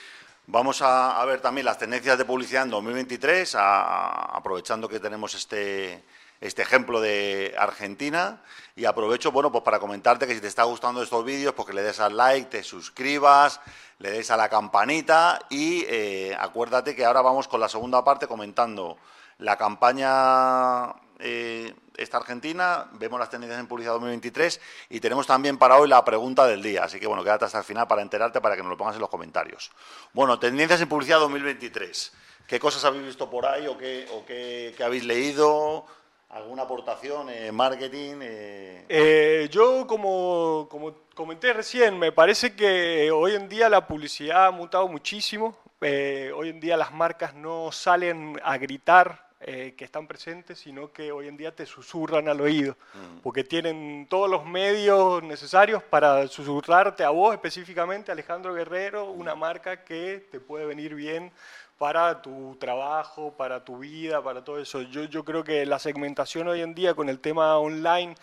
vamos 0.47 0.81
a, 0.81 1.21
a 1.21 1.25
ver 1.25 1.39
también 1.39 1.65
las 1.65 1.77
tendencias 1.77 2.17
de 2.17 2.25
publicidad 2.25 2.63
en 2.63 2.69
2023, 2.71 3.55
a- 3.55 4.35
aprovechando 4.35 4.87
que 4.89 4.99
tenemos 4.99 5.35
este, 5.35 6.01
este 6.43 6.61
ejemplo 6.61 6.99
de 6.99 7.55
Argentina. 7.57 8.41
Y 8.75 8.85
aprovecho, 8.85 9.31
bueno, 9.31 9.51
pues 9.51 9.63
para 9.63 9.79
comentarte 9.79 10.27
que 10.27 10.35
si 10.35 10.41
te 10.41 10.47
está 10.47 10.63
gustando 10.63 11.01
estos 11.01 11.23
vídeos, 11.23 11.53
pues 11.53 11.67
que 11.67 11.73
le 11.73 11.81
des 11.81 11.99
al 11.99 12.17
like, 12.17 12.49
te 12.49 12.63
suscribas, 12.63 13.61
le 13.99 14.11
des 14.11 14.29
a 14.29 14.35
la 14.35 14.49
campanita 14.49 15.39
y 15.49 15.85
eh, 15.87 16.35
acuérdate 16.37 16.95
que 16.95 17.05
ahora 17.05 17.21
vamos 17.21 17.47
con 17.47 17.61
la 17.61 17.69
segunda 17.69 18.03
parte 18.03 18.27
comentando 18.27 18.97
la 19.37 19.57
campaña 19.57 20.93
eh, 21.19 21.73
esta 21.95 22.17
Argentina, 22.17 22.89
vemos 22.93 23.19
las 23.19 23.29
tendencias 23.29 23.59
en 23.59 23.67
publicidad 23.67 23.93
2023 23.93 24.59
y 24.89 24.99
tenemos 24.99 25.25
también 25.25 25.57
para 25.57 25.77
hoy 25.77 25.87
la 25.87 26.03
pregunta 26.03 26.45
del 26.45 26.61
día. 26.61 26.83
Así 26.83 26.99
que 26.99 27.07
bueno, 27.07 27.23
quédate 27.23 27.45
hasta 27.45 27.59
el 27.59 27.63
final 27.63 27.87
para 27.87 28.01
enterarte, 28.01 28.41
para 28.41 28.57
que 28.57 28.63
nos 28.63 28.71
lo 28.71 28.77
pongas 28.77 28.95
en 28.95 29.01
los 29.01 29.09
comentarios. 29.09 29.71
Bueno, 30.11 30.37
tendencias 30.39 30.81
en 30.81 30.89
publicidad 30.89 31.19
2023. 31.19 32.11
¿Qué 32.47 32.59
cosas 32.59 32.83
habéis 32.83 33.05
visto 33.05 33.29
por 33.29 33.45
ahí 33.45 33.67
o 33.67 33.77
qué, 33.77 34.07
o 34.11 34.25
qué, 34.25 34.73
qué 34.75 34.83
habéis 34.83 35.05
leído? 35.05 35.85
¿Alguna 36.33 36.63
aportación 36.63 37.29
en 37.29 37.53
marketing? 37.53 38.15
eh? 38.23 38.85
Eh, 38.89 39.47
yo, 39.51 39.85
como, 39.85 40.67
como 40.67 40.95
comenté 41.13 41.53
recién, 41.53 41.99
me 41.99 42.11
parece 42.11 42.55
que 42.55 43.11
hoy 43.11 43.35
en 43.35 43.47
día 43.47 43.69
la 43.69 43.85
publicidad 43.85 44.47
ha 44.47 44.51
mutado 44.51 44.87
muchísimo. 44.87 45.55
Eh, 45.81 46.31
hoy 46.35 46.49
en 46.49 46.59
día 46.59 46.75
las 46.75 46.91
marcas 46.91 47.35
no 47.35 47.71
salen 47.71 48.41
a 48.43 48.57
gritar 48.57 49.29
eh, 49.41 49.75
que 49.77 49.85
están 49.85 50.07
presentes, 50.07 50.57
sino 50.57 50.91
que 50.91 51.11
hoy 51.11 51.27
en 51.27 51.37
día 51.37 51.53
te 51.53 51.65
susurran 51.65 52.29
al 52.29 52.39
oído, 52.39 52.77
porque 53.21 53.43
tienen 53.43 54.07
todos 54.09 54.29
los 54.29 54.45
medios 54.45 55.21
necesarios 55.21 55.83
para 55.83 56.27
susurrarte 56.29 57.03
a 57.03 57.09
vos 57.09 57.33
específicamente, 57.35 58.11
Alejandro 58.11 58.53
Guerrero, 58.53 59.11
una 59.11 59.35
marca 59.35 59.83
que 59.83 60.29
te 60.31 60.39
puede 60.39 60.65
venir 60.65 60.95
bien 60.95 61.31
para 61.77 62.21
tu 62.21 62.55
trabajo, 62.59 63.33
para 63.33 63.63
tu 63.63 63.79
vida, 63.79 64.21
para 64.21 64.43
todo 64.43 64.59
eso. 64.59 64.81
Yo, 64.83 65.25
creo 65.25 65.43
que 65.43 65.65
la 65.65 65.79
segmentación 65.79 66.47
hoy 66.47 66.61
en 66.61 66.73
día 66.73 66.93
con 66.93 67.09
el 67.09 67.19
tema 67.19 67.57
online 67.57 68.15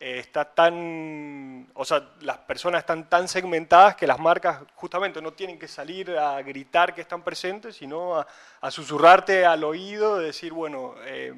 eh, 0.00 0.18
está 0.18 0.44
tan, 0.44 1.68
o 1.74 1.84
sea, 1.84 2.10
las 2.20 2.38
personas 2.38 2.80
están 2.80 3.08
tan 3.08 3.28
segmentadas 3.28 3.94
que 3.96 4.06
las 4.06 4.18
marcas 4.18 4.62
justamente 4.74 5.22
no 5.22 5.32
tienen 5.32 5.58
que 5.58 5.68
salir 5.68 6.10
a 6.10 6.40
gritar 6.42 6.94
que 6.94 7.02
están 7.02 7.22
presentes, 7.22 7.76
sino 7.76 8.18
a, 8.18 8.70
susurrarte 8.70 9.44
al 9.44 9.62
oído, 9.64 10.18
decir, 10.18 10.52
bueno, 10.52 10.94
eh, 11.04 11.34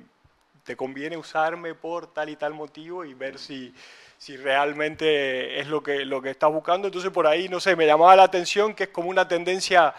te 0.65 0.77
conviene 0.77 1.17
usarme 1.17 1.75
por 1.75 2.13
tal 2.13 2.29
y 2.29 2.37
tal 2.37 2.55
motivo 2.55 3.05
y 3.05 3.15
ver 3.15 3.39
si, 3.39 3.75
si 4.19 4.37
realmente 4.37 5.61
es 5.61 5.69
lo 5.69 5.83
que, 5.83 6.05
lo 6.05 6.23
que 6.23 6.31
estás 6.31 6.51
buscando. 6.51 6.89
Entonces 6.89 7.11
por 7.11 7.27
ahí, 7.27 7.49
no 7.49 7.61
sé, 7.61 7.77
me 7.77 7.87
llamaba 7.87 8.17
la 8.17 8.25
atención 8.25 8.75
que 8.75 8.85
es 8.85 8.91
como 8.91 9.11
una 9.11 9.29
tendencia 9.29 9.95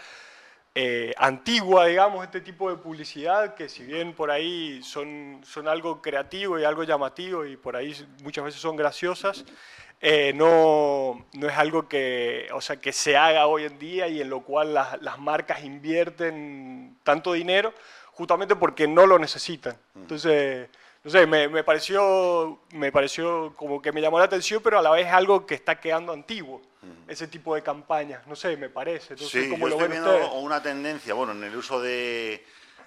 eh, 0.74 1.12
antigua, 1.16 1.86
digamos, 1.86 2.24
este 2.24 2.40
tipo 2.40 2.70
de 2.70 2.76
publicidad, 2.76 3.54
que 3.54 3.68
si 3.68 3.84
bien 3.84 4.14
por 4.14 4.30
ahí 4.30 4.80
son, 4.82 5.40
son 5.44 5.66
algo 5.68 6.00
creativo 6.00 6.58
y 6.58 6.64
algo 6.64 6.84
llamativo 6.84 7.44
y 7.44 7.56
por 7.56 7.76
ahí 7.76 7.94
muchas 8.22 8.44
veces 8.44 8.60
son 8.60 8.76
graciosas, 8.76 9.44
eh, 10.00 10.32
no, 10.34 11.26
no 11.32 11.48
es 11.48 11.56
algo 11.56 11.88
que, 11.88 12.48
o 12.52 12.60
sea, 12.60 12.76
que 12.76 12.92
se 12.92 13.16
haga 13.16 13.46
hoy 13.46 13.64
en 13.64 13.78
día 13.78 14.06
y 14.06 14.20
en 14.20 14.30
lo 14.30 14.42
cual 14.42 14.74
las, 14.74 15.02
las 15.02 15.18
marcas 15.18 15.64
invierten 15.64 16.96
tanto 17.02 17.32
dinero, 17.32 17.74
justamente 18.12 18.54
porque 18.54 18.86
no 18.86 19.06
lo 19.06 19.18
necesitan. 19.18 19.76
Entonces, 19.96 20.68
no 21.08 21.12
sé, 21.12 21.26
me, 21.26 21.48
me 21.48 21.64
pareció, 21.64 22.60
me 22.74 22.92
pareció 22.92 23.54
como 23.56 23.80
que 23.80 23.92
me 23.92 24.02
llamó 24.02 24.18
la 24.18 24.26
atención, 24.26 24.60
pero 24.62 24.78
a 24.78 24.82
la 24.82 24.90
vez 24.90 25.06
es 25.06 25.12
algo 25.14 25.46
que 25.46 25.54
está 25.54 25.80
quedando 25.80 26.12
antiguo, 26.12 26.60
ese 27.06 27.26
tipo 27.26 27.54
de 27.54 27.62
campañas. 27.62 28.26
No 28.26 28.36
sé, 28.36 28.58
me 28.58 28.68
parece. 28.68 29.16
Sí, 29.16 29.48
¿cómo 29.48 29.68
yo 29.68 29.68
lo 29.68 29.74
estoy 29.76 29.88
ven 29.88 29.90
viendo 29.92 30.10
ustedes? 30.12 30.42
una 30.42 30.62
tendencia, 30.62 31.14
bueno, 31.14 31.32
en 31.32 31.44
el 31.44 31.56
uso 31.56 31.80
de, 31.80 32.44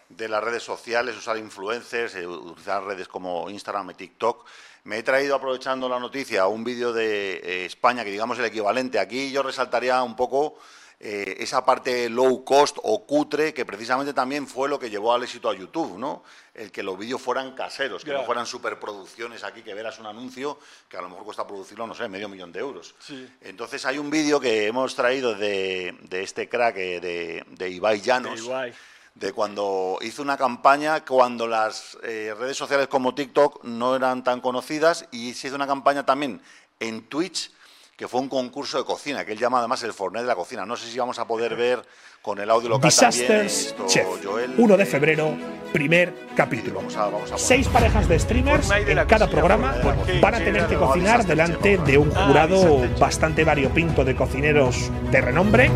de 0.08 0.30
las 0.30 0.44
redes 0.44 0.62
sociales, 0.62 1.18
usar 1.18 1.36
influencers, 1.38 2.14
eh, 2.14 2.28
utilizar 2.28 2.84
redes 2.84 3.08
como 3.08 3.50
Instagram 3.50 3.90
y 3.90 3.94
TikTok. 3.96 4.46
Me 4.84 5.00
he 5.00 5.04
traído, 5.04 5.36
aprovechando 5.36 5.90
la 5.90 6.00
noticia, 6.00 6.46
un 6.46 6.64
vídeo 6.64 6.94
de 6.94 7.38
eh, 7.38 7.66
España, 7.66 8.04
que 8.04 8.12
digamos 8.12 8.38
el 8.38 8.46
equivalente. 8.46 9.00
Aquí 9.00 9.32
yo 9.32 9.42
resaltaría 9.42 10.04
un 10.04 10.16
poco 10.16 10.60
eh, 11.04 11.38
esa 11.40 11.66
parte 11.66 12.08
low 12.10 12.44
cost 12.46 12.78
o 12.84 13.08
cutre, 13.08 13.56
que 13.56 13.66
precisamente 13.66 14.14
también 14.14 14.46
fue 14.46 14.70
lo 14.70 14.78
que 14.78 14.88
llevó 14.88 15.14
al 15.14 15.24
éxito 15.24 15.50
a 15.50 15.56
YouTube, 15.56 15.98
¿no? 15.98 16.24
El 16.54 16.72
que 16.72 16.84
los 16.84 16.96
vídeos 16.96 17.20
fueran 17.20 17.56
caseros, 17.56 18.06
que 18.06 18.14
no 18.14 18.24
fueran 18.24 18.46
superproducciones 18.46 19.44
aquí, 19.44 19.64
que 19.64 19.74
verás 19.74 19.98
un 19.98 20.06
anuncio 20.06 20.60
que 20.88 20.98
a 20.98 21.02
lo 21.02 21.10
mejor 21.10 21.26
cuesta 21.26 21.48
producirlo, 21.48 21.88
no 21.88 21.96
sé, 21.96 22.08
medio 22.08 22.30
millón 22.30 22.52
de 22.52 22.60
euros. 22.60 22.94
Sí. 23.00 23.28
Entonces 23.42 23.84
hay 23.86 23.98
un 23.98 24.12
vídeo 24.12 24.40
que 24.40 24.68
hemos 24.68 24.94
traído 24.94 25.34
de, 25.34 25.96
de 26.08 26.22
este 26.22 26.48
crack, 26.48 26.78
eh, 26.78 27.00
de, 27.00 27.46
de 27.50 27.70
Ibai 27.70 28.00
Llanos, 28.00 28.40
De 28.40 28.46
Ibai. 28.46 28.74
de 29.16 29.34
cuando 29.34 29.98
hizo 30.02 30.22
una 30.22 30.38
campaña 30.38 31.04
cuando 31.04 31.48
las 31.48 31.98
eh, 32.04 32.36
redes 32.38 32.58
sociales 32.58 32.88
como 32.88 33.16
TikTok 33.16 33.64
no 33.64 33.96
eran 33.96 34.24
tan 34.24 34.40
conocidas 34.40 35.08
y 35.12 35.34
se 35.34 35.48
hizo 35.48 35.56
una 35.56 35.66
campaña 35.66 36.06
también 36.06 36.42
en 36.80 37.08
Twitch 37.10 37.52
que 37.96 38.08
fue 38.08 38.20
un 38.20 38.30
concurso 38.30 38.78
de 38.80 38.84
cocina, 38.84 39.24
que 39.26 39.34
él 39.34 39.38
llama 39.38 39.60
además 39.60 39.84
el 39.84 39.94
Fornet 39.94 40.24
de 40.24 40.28
la 40.28 40.36
cocina. 40.36 40.66
No 40.66 40.76
sé 40.76 40.90
si 40.90 40.98
vamos 40.98 41.20
a 41.20 41.26
poder 41.26 41.56
ver 41.56 41.82
con 42.22 42.40
el 42.40 42.50
audio 42.50 42.70
local 42.70 42.92
también 42.92 43.12
Disasters 43.22 43.66
esto, 43.68 43.88
Chef. 43.88 44.08
Joel. 44.24 44.54
1 44.58 44.78
de 44.78 44.86
febrero, 44.86 45.34
primer 45.72 46.14
capítulo. 46.36 46.76
Vamos 46.78 46.96
a, 46.96 47.06
vamos 47.10 47.32
a 47.32 47.38
Seis 47.38 47.68
parejas 47.68 48.08
de 48.08 48.20
streamers 48.20 48.70
de 48.70 48.76
en 48.92 48.98
cada 48.98 49.06
cocina, 49.08 49.30
programa 49.30 49.74
¿por 49.82 49.96
qué? 50.06 50.20
van 50.20 50.36
a 50.36 50.38
¿Qué 50.40 50.46
tener 50.46 50.68
que 50.68 50.76
cocinar 50.76 51.26
delante 51.26 51.78
de 51.78 51.98
un 51.98 52.12
Ah, 52.16 52.28
jurado 52.28 52.88
bastante 53.00 53.44
variopinto 53.44 54.04
de 54.04 54.16
cocineros 54.16 54.90
de 55.12 55.22
renombre. 55.22 55.72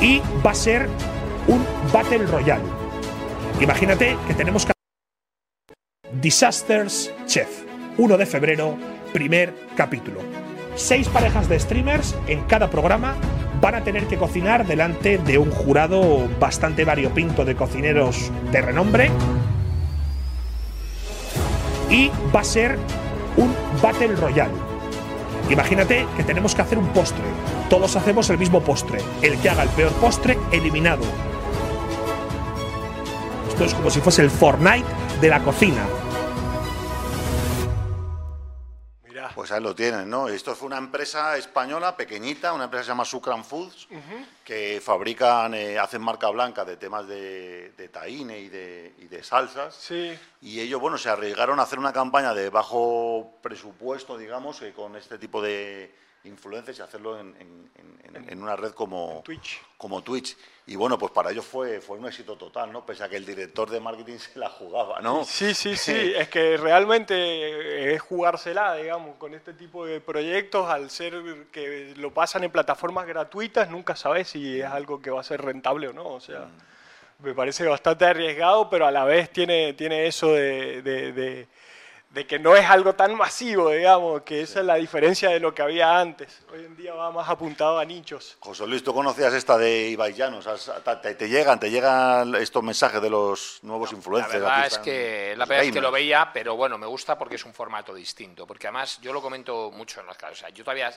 Y 0.00 0.20
va 0.44 0.50
a 0.50 0.54
ser 0.54 0.88
un 1.46 1.64
Battle 1.92 2.26
Royale. 2.26 2.64
Imagínate 3.60 4.16
que 4.26 4.34
tenemos 4.34 4.66
que 4.66 4.72
Disasters 6.20 7.12
Chef. 7.26 7.64
1 7.98 8.16
de 8.16 8.26
febrero, 8.26 8.76
primer 9.12 9.54
capítulo. 9.76 10.20
Seis 10.74 11.08
parejas 11.08 11.48
de 11.48 11.60
streamers 11.60 12.16
en 12.26 12.42
cada 12.44 12.70
programa 12.70 13.14
van 13.60 13.74
a 13.76 13.84
tener 13.84 14.06
que 14.06 14.16
cocinar 14.16 14.66
delante 14.66 15.18
de 15.18 15.38
un 15.38 15.50
jurado 15.50 16.28
bastante 16.40 16.84
variopinto 16.84 17.44
de 17.44 17.54
cocineros 17.54 18.32
de 18.50 18.62
renombre. 18.62 19.10
Y 21.90 22.10
va 22.34 22.40
a 22.40 22.44
ser 22.44 22.78
un 23.36 23.54
Battle 23.82 24.16
Royale. 24.16 24.54
Imagínate 25.50 26.06
que 26.16 26.24
tenemos 26.24 26.54
que 26.54 26.62
hacer 26.62 26.78
un 26.78 26.88
postre. 26.88 27.22
Todos 27.68 27.94
hacemos 27.96 28.30
el 28.30 28.38
mismo 28.38 28.60
postre. 28.62 29.00
El 29.20 29.38
que 29.38 29.50
haga 29.50 29.64
el 29.64 29.68
peor 29.70 29.92
postre, 29.92 30.38
eliminado. 30.50 31.02
Esto 33.48 33.64
es 33.64 33.74
como 33.74 33.90
si 33.90 34.00
fuese 34.00 34.22
el 34.22 34.30
Fortnite 34.30 34.86
de 35.20 35.28
la 35.28 35.40
cocina. 35.40 35.82
Pues 39.42 39.50
ahí 39.50 39.60
lo 39.60 39.74
tienen, 39.74 40.08
¿no? 40.08 40.28
Esto 40.28 40.54
fue 40.54 40.68
una 40.68 40.78
empresa 40.78 41.36
española 41.36 41.96
pequeñita, 41.96 42.52
una 42.52 42.62
empresa 42.62 42.82
que 42.82 42.84
se 42.84 42.90
llama 42.92 43.04
Sucran 43.04 43.44
Foods, 43.44 43.88
que 44.44 44.80
fabrican, 44.80 45.52
eh, 45.54 45.80
hacen 45.80 46.00
marca 46.00 46.28
blanca 46.28 46.64
de 46.64 46.76
temas 46.76 47.08
de, 47.08 47.72
de 47.76 47.88
tahine 47.88 48.38
y 48.38 48.48
de, 48.48 48.94
y 48.98 49.08
de 49.08 49.24
salsas. 49.24 49.74
Sí. 49.74 50.16
Y 50.42 50.60
ellos, 50.60 50.80
bueno, 50.80 50.96
se 50.96 51.08
arriesgaron 51.08 51.58
a 51.58 51.64
hacer 51.64 51.80
una 51.80 51.92
campaña 51.92 52.34
de 52.34 52.50
bajo 52.50 53.32
presupuesto, 53.42 54.16
digamos, 54.16 54.62
eh, 54.62 54.72
con 54.72 54.94
este 54.94 55.18
tipo 55.18 55.42
de 55.42 55.92
influencers 56.24 56.78
y 56.78 56.82
hacerlo 56.82 57.18
en, 57.18 57.34
en- 57.40 57.70
en- 58.14 58.28
en 58.28 58.42
una 58.42 58.56
red 58.56 58.72
como 58.72 59.22
Twitch. 59.24 59.60
como 59.78 60.02
Twitch. 60.02 60.36
Y 60.66 60.76
bueno, 60.76 60.96
pues 60.98 61.10
para 61.12 61.30
ellos 61.30 61.44
fue, 61.46 61.80
fue 61.80 61.98
un 61.98 62.06
éxito 62.06 62.36
total, 62.36 62.70
¿no? 62.70 62.84
Pese 62.86 63.02
a 63.02 63.08
que 63.08 63.16
el 63.16 63.24
director 63.26 63.68
de 63.70 63.80
marketing 63.80 64.18
se 64.18 64.38
la 64.38 64.48
jugaba, 64.50 65.00
¿no? 65.00 65.24
Sí, 65.24 65.54
sí, 65.54 65.76
sí. 65.76 66.12
es 66.14 66.28
que 66.28 66.56
realmente 66.58 67.94
es 67.94 68.00
jugársela, 68.02 68.74
digamos, 68.76 69.16
con 69.16 69.34
este 69.34 69.52
tipo 69.54 69.84
de 69.86 70.00
proyectos, 70.00 70.68
al 70.68 70.90
ser 70.90 71.14
que 71.50 71.94
lo 71.96 72.12
pasan 72.12 72.44
en 72.44 72.50
plataformas 72.50 73.06
gratuitas, 73.06 73.70
nunca 73.70 73.96
sabes 73.96 74.28
si 74.28 74.60
es 74.60 74.66
algo 74.66 75.00
que 75.00 75.10
va 75.10 75.20
a 75.20 75.24
ser 75.24 75.42
rentable 75.42 75.88
o 75.88 75.92
no. 75.92 76.06
O 76.06 76.20
sea, 76.20 76.48
me 77.18 77.34
parece 77.34 77.66
bastante 77.66 78.04
arriesgado, 78.04 78.68
pero 78.70 78.86
a 78.86 78.90
la 78.90 79.04
vez 79.04 79.30
tiene, 79.30 79.72
tiene 79.74 80.06
eso 80.06 80.32
de, 80.32 80.82
de- 80.82 81.12
de- 81.12 81.48
de 82.12 82.26
que 82.26 82.38
no 82.38 82.54
es 82.54 82.68
algo 82.68 82.94
tan 82.94 83.14
masivo, 83.16 83.70
digamos, 83.70 84.20
que 84.22 84.42
esa 84.42 84.60
es 84.60 84.66
la 84.66 84.74
diferencia 84.74 85.30
de 85.30 85.40
lo 85.40 85.54
que 85.54 85.62
había 85.62 85.98
antes. 85.98 86.42
Hoy 86.52 86.64
en 86.66 86.76
día 86.76 86.92
va 86.92 87.10
más 87.10 87.26
apuntado 87.28 87.78
a 87.78 87.84
nichos. 87.86 88.36
José 88.40 88.66
Luis, 88.66 88.84
¿tú 88.84 88.92
conocías 88.92 89.32
esta 89.32 89.56
de 89.56 89.88
Ibai 89.88 90.12
Llanos? 90.12 90.46
¿Has- 90.46 90.70
Te, 91.00 91.14
te 91.14 91.28
llegan, 91.28 91.58
te 91.58 91.70
llegan 91.70 92.34
estos 92.34 92.62
mensajes 92.62 93.00
de 93.00 93.08
los 93.08 93.60
nuevos 93.62 93.90
La 93.92 93.96
influencers. 93.96 94.34
verdad 94.42 94.58
aquí 94.58 94.66
es 94.74 94.78
que 94.78 95.34
la 95.36 95.46
verdad 95.46 95.64
es 95.64 95.72
que 95.72 95.80
lo 95.80 95.90
veía, 95.90 96.30
pero 96.34 96.54
bueno, 96.54 96.76
me 96.76 96.86
gusta 96.86 97.16
porque 97.16 97.36
es 97.36 97.44
un 97.46 97.54
formato 97.54 97.94
distinto. 97.94 98.46
Porque 98.46 98.66
además 98.66 99.00
yo 99.00 99.12
lo 99.14 99.22
comento 99.22 99.70
mucho 99.70 100.00
en 100.00 100.06
las 100.06 100.18
clases. 100.18 100.36
O 100.36 100.40
sea, 100.40 100.48
yo 100.50 100.64
todavía 100.64 100.92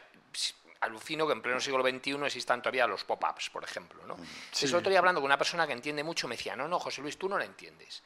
alucino 0.82 1.26
que 1.26 1.32
en 1.34 1.42
pleno 1.42 1.62
siglo 1.62 1.82
XXI 1.82 2.26
existan 2.26 2.62
todavía 2.62 2.86
los 2.88 3.06
pop-ups, 3.06 3.50
por 3.50 3.64
ejemplo. 3.64 4.06
¿no? 4.06 4.18
Eso 4.52 4.66
el 4.66 4.76
otro 4.76 4.90
día 4.90 5.00
hablando 5.00 5.22
con 5.22 5.26
una 5.28 5.38
persona 5.38 5.66
que 5.66 5.72
entiende 5.72 6.04
mucho, 6.04 6.28
me 6.28 6.36
decía, 6.36 6.58
no, 6.58 6.68
no, 6.68 6.78
José 6.78 7.02
Luis, 7.02 7.18
tú 7.18 7.30
no 7.30 7.38
lo 7.38 7.44
entiendes. 7.46 8.04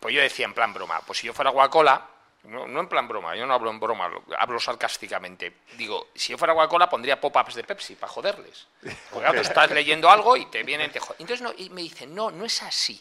Pues 0.00 0.14
yo 0.14 0.22
decía 0.22 0.46
en 0.46 0.54
plan 0.54 0.72
broma, 0.72 1.00
pues 1.06 1.18
si 1.18 1.26
yo 1.26 1.34
fuera 1.34 1.52
Coca-Cola, 1.52 2.08
no, 2.44 2.66
no 2.66 2.80
en 2.80 2.88
plan 2.88 3.06
broma, 3.08 3.36
yo 3.36 3.46
no 3.46 3.54
hablo 3.54 3.70
en 3.70 3.78
broma, 3.80 4.08
lo- 4.08 4.24
hablo 4.38 4.58
sarcásticamente. 4.60 5.58
Digo, 5.76 6.08
si 6.14 6.32
yo 6.32 6.38
fuera 6.38 6.54
Coca-Cola 6.54 6.88
pondría 6.90 7.20
pop-ups 7.20 7.54
de 7.54 7.64
Pepsi 7.64 7.94
para 7.94 8.12
joderles. 8.12 8.66
Porque 8.80 8.96
claro, 9.26 9.34
tú 9.34 9.40
estás 9.48 9.70
leyendo 9.70 10.10
algo 10.10 10.36
y 10.36 10.46
te 10.46 10.62
vienen, 10.62 10.90
te 10.90 11.00
jo- 11.00 11.14
Entonces 11.18 11.40
no, 11.42 11.52
y 11.56 11.70
me 11.70 11.82
dicen, 11.82 12.14
no, 12.14 12.30
no 12.30 12.44
es 12.44 12.62
así. 12.62 13.00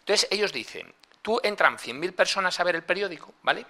Entonces 0.00 0.28
ellos 0.30 0.52
dicen, 0.52 0.92
tú 1.22 1.40
entran 1.42 1.78
100.000 1.78 2.12
personas 2.14 2.58
a 2.60 2.64
ver 2.64 2.76
el 2.76 2.82
periódico, 2.84 3.34
¿vale? 3.42 3.64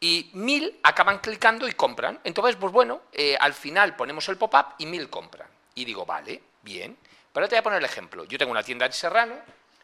Y 0.00 0.30
1.000 0.34 0.80
acaban 0.82 1.18
clicando 1.20 1.68
y 1.68 1.72
compran. 1.72 2.20
Entonces, 2.24 2.56
pues 2.56 2.72
bueno, 2.72 3.02
eh, 3.12 3.36
al 3.38 3.54
final 3.54 3.94
ponemos 3.96 4.28
el 4.28 4.36
pop-up 4.36 4.74
y 4.78 4.86
1.000 4.86 5.08
compran. 5.08 5.48
Y 5.76 5.84
digo, 5.84 6.04
vale, 6.04 6.42
bien. 6.62 6.96
Pero 7.32 7.48
te 7.48 7.54
voy 7.54 7.60
a 7.60 7.62
poner 7.62 7.78
el 7.78 7.84
ejemplo. 7.84 8.24
Yo 8.24 8.36
tengo 8.38 8.50
una 8.50 8.62
tienda 8.64 8.86
en 8.86 8.92
Serrano 8.92 9.36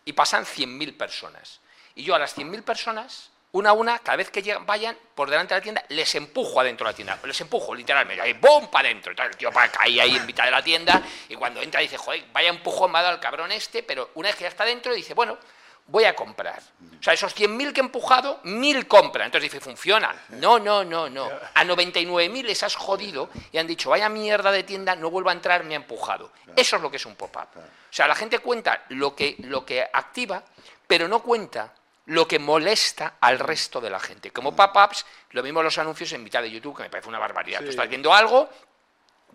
y 0.05 0.13
pasan 0.13 0.45
100.000 0.45 0.97
personas. 0.97 1.61
Y 1.95 2.03
yo 2.03 2.15
a 2.17 2.19
las 2.19 2.37
100.000 2.37 2.63
personas, 2.65 3.31
una 3.53 3.71
a 3.71 3.73
una, 3.73 3.99
cada 4.01 4.17
vez 4.17 4.31
que 4.31 4.43
llegan, 4.43 4.67
vayan 4.67 4.97
por 5.15 5.31
delante 5.31 5.55
de 5.55 5.61
la 5.61 5.63
tienda, 5.63 5.85
les 5.89 6.15
empujo 6.15 6.61
adentro 6.61 6.87
de 6.87 6.93
la 6.93 6.97
tienda. 6.97 7.19
Les 7.25 7.41
empujo, 7.41 7.75
literalmente. 7.75 8.23
Ahí, 8.23 8.35
¡bum! 8.35 8.69
para 8.71 8.89
adentro. 8.89 9.13
El 9.13 9.37
tío 9.37 9.51
pa- 9.51 9.69
cae 9.69 10.01
ahí 10.01 10.17
en 10.17 10.27
mitad 10.27 10.45
de 10.45 10.51
la 10.51 10.63
tienda 10.63 11.03
y 11.29 11.35
cuando 11.35 11.61
entra 11.63 11.81
dice, 11.81 11.97
joder, 11.97 12.25
vaya 12.33 12.51
empujón 12.51 12.93
me 12.93 12.99
ha 12.99 13.03
dado 13.03 13.15
el 13.15 13.21
cabrón 13.21 13.51
este, 13.53 13.83
pero 13.83 14.11
una 14.15 14.29
vez 14.29 14.37
que 14.37 14.43
ya 14.43 14.49
está 14.49 14.65
dentro 14.65 14.93
dice, 14.93 15.15
bueno, 15.15 15.39
voy 15.87 16.05
a 16.05 16.15
comprar. 16.15 16.61
O 17.01 17.03
sea, 17.03 17.15
esos 17.15 17.35
100.000 17.35 17.73
que 17.73 17.81
he 17.81 17.85
empujado, 17.85 18.43
1.000 18.45 18.87
compran. 18.87 19.25
Entonces 19.27 19.51
dice, 19.51 19.65
funciona. 19.65 20.15
No, 20.29 20.59
no, 20.59 20.85
no, 20.85 21.09
no. 21.09 21.25
A 21.55 21.65
99.000 21.65 22.45
les 22.45 22.63
has 22.63 22.77
jodido 22.77 23.31
y 23.51 23.57
han 23.57 23.67
dicho, 23.67 23.89
vaya 23.89 24.11
mierda 24.11 24.53
de 24.53 24.63
tienda, 24.65 24.95
no 24.95 25.09
vuelva 25.11 25.31
a 25.33 25.35
entrar, 25.35 25.65
me 25.65 25.73
ha 25.73 25.77
empujado. 25.79 26.31
Eso 26.55 26.77
es 26.77 26.83
lo 26.83 26.91
que 26.91 26.99
es 26.99 27.07
un 27.07 27.17
pop-up. 27.17 27.49
O 27.57 27.63
sea, 27.93 28.07
la 28.07 28.15
gente 28.15 28.41
cuenta 28.41 28.85
lo 28.91 29.17
que, 29.17 29.37
lo 29.39 29.65
que 29.65 29.81
activa, 29.91 30.43
pero 30.87 31.09
no 31.09 31.23
cuenta 31.23 31.73
lo 32.09 32.27
que 32.27 32.39
molesta 32.39 33.17
al 33.21 33.39
resto 33.39 33.81
de 33.81 33.91
la 33.91 34.01
gente. 34.01 34.31
Como 34.31 34.57
pop-ups, 34.57 35.05
lo 35.31 35.43
mismo 35.43 35.63
los 35.63 35.77
anuncios 35.77 36.11
en 36.13 36.23
mitad 36.23 36.41
de 36.41 36.51
YouTube, 36.51 36.77
que 36.77 36.85
me 36.85 36.91
parece 36.91 37.09
una 37.09 37.19
barbaridad. 37.19 37.61
Tú 37.61 37.69
estás 37.69 37.89
viendo 37.89 38.15
algo, 38.15 38.49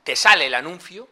te 0.04 0.16
sale 0.16 0.48
el 0.48 0.56
anuncio, 0.56 1.08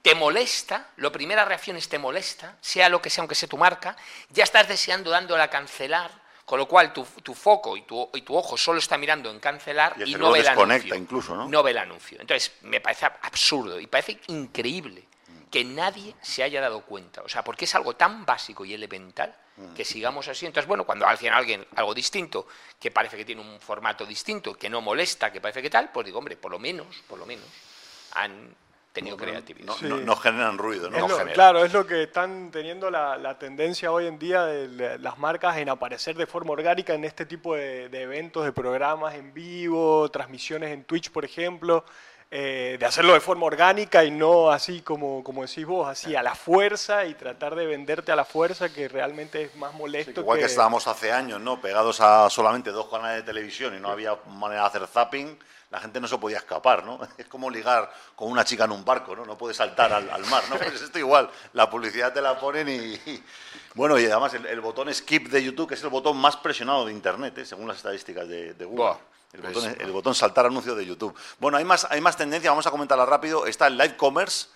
te 0.00 0.14
molesta, 0.14 0.88
la 0.96 1.12
primera 1.12 1.44
reacción 1.44 1.76
es 1.76 1.88
te 1.88 1.98
molesta, 1.98 2.56
sea 2.62 2.88
lo 2.88 3.02
que 3.02 3.10
sea, 3.10 3.22
aunque 3.22 3.34
sea 3.34 3.46
tu 3.46 3.58
marca, 3.58 3.94
ya 4.30 4.44
estás 4.44 4.68
deseando 4.68 5.10
dándole 5.10 5.42
a 5.42 5.50
cancelar, 5.50 6.10
con 6.46 6.58
lo 6.58 6.66
cual 6.66 6.94
tu, 6.94 7.04
tu 7.22 7.34
foco 7.34 7.76
y 7.76 7.82
tu, 7.82 8.08
y 8.14 8.22
tu 8.22 8.34
ojo 8.34 8.56
solo 8.56 8.78
está 8.78 8.96
mirando 8.96 9.30
en 9.30 9.38
cancelar 9.38 9.94
Y 10.06 10.14
no 10.14 10.32
ve 10.32 10.40
el 10.40 10.48
anuncio. 10.48 10.94
incluso, 10.94 11.36
¿no? 11.36 11.62
ve 11.62 11.72
el 11.72 11.78
anuncio. 11.78 12.22
Entonces, 12.22 12.52
me 12.62 12.80
parece 12.80 13.04
absurdo 13.04 13.78
y 13.78 13.86
parece 13.86 14.18
increíble 14.28 15.06
que 15.50 15.62
nadie 15.62 16.16
se 16.22 16.42
haya 16.42 16.62
dado 16.62 16.80
cuenta. 16.86 17.20
O 17.20 17.28
sea, 17.28 17.44
porque 17.44 17.66
es 17.66 17.74
algo 17.74 17.96
tan 17.96 18.24
básico 18.24 18.64
y 18.64 18.72
elemental 18.72 19.36
que 19.76 19.84
sigamos 19.84 20.26
así. 20.28 20.46
Entonces, 20.46 20.66
bueno, 20.66 20.84
cuando 20.84 21.06
alguien, 21.06 21.32
alguien 21.32 21.66
algo 21.76 21.94
distinto, 21.94 22.46
que 22.80 22.90
parece 22.90 23.16
que 23.16 23.24
tiene 23.24 23.40
un 23.42 23.60
formato 23.60 24.04
distinto, 24.06 24.54
que 24.54 24.70
no 24.70 24.80
molesta, 24.80 25.30
que 25.30 25.40
parece 25.40 25.60
que 25.62 25.70
tal, 25.70 25.90
pues 25.92 26.06
digo, 26.06 26.18
hombre, 26.18 26.36
por 26.36 26.50
lo 26.50 26.58
menos, 26.58 26.86
por 27.08 27.18
lo 27.18 27.26
menos, 27.26 27.44
han 28.14 28.54
tenido 28.92 29.16
creatividad. 29.16 29.66
No, 29.68 29.74
Sí. 29.74 29.86
no- 29.86 29.96
no 29.96 30.16
generan 30.16 30.58
ruido, 30.58 30.90
¿no? 30.90 30.96
Es 30.96 31.02
lo- 31.02 31.16
genera. 31.16 31.32
claro, 31.32 31.64
es 31.64 31.72
lo 31.72 31.86
que 31.86 32.02
están 32.02 32.50
teniendo 32.50 32.90
la, 32.90 33.16
la 33.16 33.38
tendencia 33.38 33.90
hoy 33.90 34.06
en 34.06 34.18
día 34.18 34.44
de 34.44 34.68
la- 34.68 34.98
las 34.98 35.18
marcas 35.18 35.56
en 35.56 35.70
aparecer 35.70 36.14
de 36.16 36.26
forma 36.26 36.52
orgánica 36.52 36.92
en 36.92 37.04
este 37.04 37.24
tipo 37.24 37.54
de, 37.54 37.88
de 37.88 38.02
eventos, 38.02 38.44
de 38.44 38.52
programas 38.52 39.14
en 39.14 39.32
vivo, 39.32 40.10
transmisiones 40.10 40.72
en 40.72 40.84
Twitch, 40.84 41.10
por 41.10 41.24
ejemplo, 41.24 41.86
eh, 42.34 42.76
de 42.80 42.86
hacerlo 42.86 43.12
de 43.12 43.20
forma 43.20 43.44
orgánica 43.44 44.02
y 44.04 44.10
no 44.10 44.50
así 44.50 44.80
como, 44.80 45.22
como 45.22 45.42
decís 45.42 45.66
vos, 45.66 45.86
así 45.86 46.16
a 46.16 46.22
la 46.22 46.34
fuerza 46.34 47.04
y 47.04 47.12
tratar 47.14 47.54
de 47.54 47.66
venderte 47.66 48.10
a 48.10 48.16
la 48.16 48.24
fuerza 48.24 48.72
que 48.72 48.88
realmente 48.88 49.42
es 49.42 49.56
más 49.56 49.74
molesto. 49.74 50.22
Igual 50.22 50.38
que 50.38 50.46
estábamos 50.46 50.86
hace 50.86 51.12
años, 51.12 51.40
¿no? 51.42 51.60
Pegados 51.60 52.00
a 52.00 52.30
solamente 52.30 52.70
dos 52.70 52.88
canales 52.88 53.18
de 53.18 53.22
televisión 53.24 53.76
y 53.76 53.80
no 53.80 53.90
había 53.90 54.16
manera 54.28 54.62
de 54.62 54.66
hacer 54.68 54.86
zapping. 54.86 55.38
la 55.70 55.80
gente 55.80 56.00
no 56.00 56.08
se 56.08 56.16
podía 56.16 56.38
escapar, 56.38 56.84
¿no? 56.84 56.98
Es 57.18 57.26
como 57.26 57.50
ligar 57.50 57.92
con 58.16 58.30
una 58.30 58.44
chica 58.46 58.64
en 58.64 58.72
un 58.72 58.84
barco, 58.84 59.14
¿no? 59.14 59.26
No 59.26 59.36
puedes 59.36 59.58
saltar 59.58 59.92
al, 59.92 60.08
al 60.10 60.24
mar, 60.26 60.42
¿no? 60.48 60.56
Pues 60.56 60.80
esto 60.80 60.98
igual, 60.98 61.28
la 61.52 61.68
publicidad 61.68 62.12
te 62.14 62.22
la 62.22 62.38
ponen 62.40 62.66
y... 62.68 62.72
y- 63.10 63.22
bueno, 63.74 63.98
y 63.98 64.04
además 64.04 64.32
el, 64.34 64.44
el 64.46 64.60
botón 64.60 64.92
skip 64.92 65.28
de 65.28 65.42
YouTube, 65.42 65.66
que 65.68 65.74
es 65.74 65.82
el 65.82 65.88
botón 65.88 66.16
más 66.18 66.36
presionado 66.36 66.84
de 66.86 66.92
Internet, 66.92 67.38
¿eh? 67.38 67.44
según 67.46 67.68
las 67.68 67.78
estadísticas 67.78 68.28
de, 68.28 68.52
de 68.52 68.64
Google. 68.66 68.84
Buah, 68.84 68.96
el, 69.32 69.40
pues- 69.40 69.54
botón, 69.54 69.76
el 69.80 69.92
botón 69.92 70.14
saltar 70.14 70.46
anuncio 70.46 70.74
de 70.74 70.84
YouTube. 70.86 71.14
Bueno, 71.38 71.56
hay 71.58 71.64
más, 71.64 71.86
hay 71.90 72.00
más 72.00 72.16
tendencia, 72.16 72.50
vamos 72.50 72.66
a 72.66 72.70
comentarla 72.70 73.06
rápido. 73.06 73.46
Está 73.46 73.66
el 73.66 73.76
live 73.78 73.96
commerce, 73.96 74.48